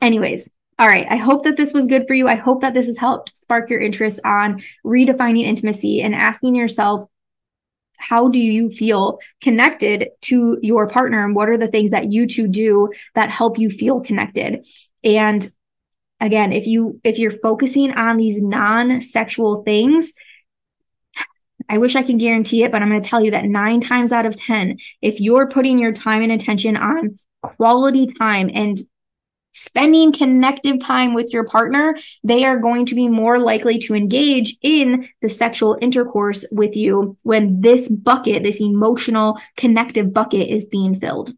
anyways, 0.00 0.50
all 0.78 0.86
right. 0.86 1.06
I 1.10 1.16
hope 1.16 1.44
that 1.44 1.56
this 1.56 1.72
was 1.72 1.88
good 1.88 2.06
for 2.06 2.14
you. 2.14 2.28
I 2.28 2.36
hope 2.36 2.60
that 2.62 2.72
this 2.72 2.86
has 2.86 2.98
helped 2.98 3.36
spark 3.36 3.68
your 3.68 3.80
interest 3.80 4.20
on 4.24 4.62
redefining 4.84 5.42
intimacy 5.42 6.00
and 6.02 6.14
asking 6.14 6.54
yourself, 6.54 7.08
how 7.96 8.28
do 8.28 8.38
you 8.38 8.70
feel 8.70 9.18
connected 9.42 10.10
to 10.22 10.56
your 10.62 10.86
partner? 10.86 11.24
And 11.24 11.34
what 11.34 11.48
are 11.48 11.58
the 11.58 11.66
things 11.66 11.90
that 11.90 12.12
you 12.12 12.28
two 12.28 12.46
do 12.46 12.90
that 13.16 13.28
help 13.28 13.58
you 13.58 13.70
feel 13.70 14.00
connected? 14.00 14.64
And 15.02 15.48
again, 16.20 16.52
if 16.52 16.68
you, 16.68 17.00
if 17.02 17.18
you're 17.18 17.32
focusing 17.32 17.92
on 17.94 18.16
these 18.16 18.40
non-sexual 18.40 19.64
things, 19.64 20.12
I 21.68 21.78
wish 21.78 21.96
I 21.96 22.04
could 22.04 22.20
guarantee 22.20 22.62
it, 22.62 22.70
but 22.70 22.82
I'm 22.82 22.88
going 22.88 23.02
to 23.02 23.08
tell 23.08 23.22
you 23.22 23.32
that 23.32 23.44
nine 23.44 23.80
times 23.80 24.12
out 24.12 24.26
of 24.26 24.36
10, 24.36 24.78
if 25.02 25.20
you're 25.20 25.48
putting 25.48 25.80
your 25.80 25.92
time 25.92 26.22
and 26.22 26.30
attention 26.30 26.76
on 26.76 27.18
quality 27.42 28.06
time 28.06 28.48
and 28.54 28.78
spending 29.58 30.12
connective 30.12 30.78
time 30.80 31.14
with 31.14 31.32
your 31.32 31.44
partner, 31.44 31.96
they 32.24 32.44
are 32.44 32.58
going 32.58 32.86
to 32.86 32.94
be 32.94 33.08
more 33.08 33.38
likely 33.38 33.78
to 33.78 33.94
engage 33.94 34.56
in 34.62 35.08
the 35.20 35.28
sexual 35.28 35.76
intercourse 35.80 36.46
with 36.50 36.76
you 36.76 37.16
when 37.22 37.60
this 37.60 37.88
bucket, 37.88 38.42
this 38.42 38.60
emotional 38.60 39.38
connective 39.56 40.12
bucket 40.12 40.48
is 40.48 40.64
being 40.64 40.94
filled. 40.94 41.32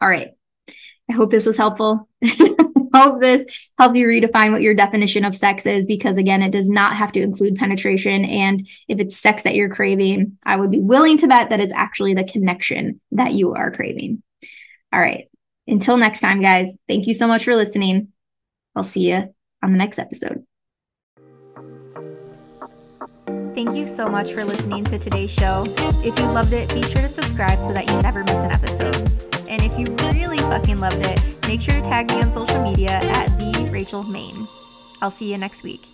All 0.00 0.08
right. 0.08 0.30
I 1.08 1.12
hope 1.12 1.30
this 1.30 1.46
was 1.46 1.56
helpful. 1.56 2.08
hope 2.96 3.20
this 3.20 3.70
helped 3.78 3.96
you 3.96 4.06
redefine 4.06 4.52
what 4.52 4.62
your 4.62 4.74
definition 4.74 5.24
of 5.24 5.36
sex 5.36 5.66
is 5.66 5.86
because 5.86 6.18
again 6.18 6.42
it 6.42 6.52
does 6.52 6.70
not 6.70 6.96
have 6.96 7.12
to 7.12 7.20
include 7.20 7.54
penetration 7.56 8.24
and 8.24 8.66
if 8.88 8.98
it's 8.98 9.16
sex 9.16 9.42
that 9.42 9.54
you're 9.54 9.68
craving 9.68 10.36
i 10.44 10.56
would 10.56 10.70
be 10.70 10.80
willing 10.80 11.18
to 11.18 11.26
bet 11.26 11.50
that 11.50 11.60
it's 11.60 11.72
actually 11.74 12.14
the 12.14 12.24
connection 12.24 13.00
that 13.12 13.32
you 13.32 13.54
are 13.54 13.70
craving 13.70 14.22
all 14.92 15.00
right 15.00 15.28
until 15.66 15.96
next 15.96 16.20
time, 16.20 16.40
guys, 16.40 16.76
thank 16.88 17.06
you 17.06 17.14
so 17.14 17.26
much 17.26 17.44
for 17.44 17.54
listening. 17.54 18.08
I'll 18.74 18.84
see 18.84 19.10
you 19.10 19.34
on 19.62 19.72
the 19.72 19.78
next 19.78 19.98
episode. 19.98 20.44
Thank 23.54 23.74
you 23.74 23.86
so 23.86 24.08
much 24.08 24.32
for 24.32 24.44
listening 24.44 24.84
to 24.84 24.98
today's 24.98 25.30
show. 25.30 25.64
If 26.04 26.18
you 26.18 26.26
loved 26.26 26.52
it, 26.52 26.72
be 26.74 26.82
sure 26.82 27.00
to 27.00 27.08
subscribe 27.08 27.60
so 27.60 27.72
that 27.72 27.88
you 27.88 28.02
never 28.02 28.22
miss 28.22 28.36
an 28.36 28.52
episode. 28.52 28.94
And 29.48 29.62
if 29.62 29.78
you 29.78 29.86
really 30.12 30.38
fucking 30.38 30.78
loved 30.78 31.00
it, 31.00 31.18
make 31.46 31.62
sure 31.62 31.74
to 31.74 31.82
tag 31.82 32.08
me 32.10 32.20
on 32.20 32.30
social 32.32 32.62
media 32.62 32.90
at 32.90 33.28
the 33.38 33.68
Rachel 33.72 34.02
Maine. 34.02 34.46
I'll 35.00 35.10
see 35.10 35.32
you 35.32 35.38
next 35.38 35.62
week. 35.62 35.88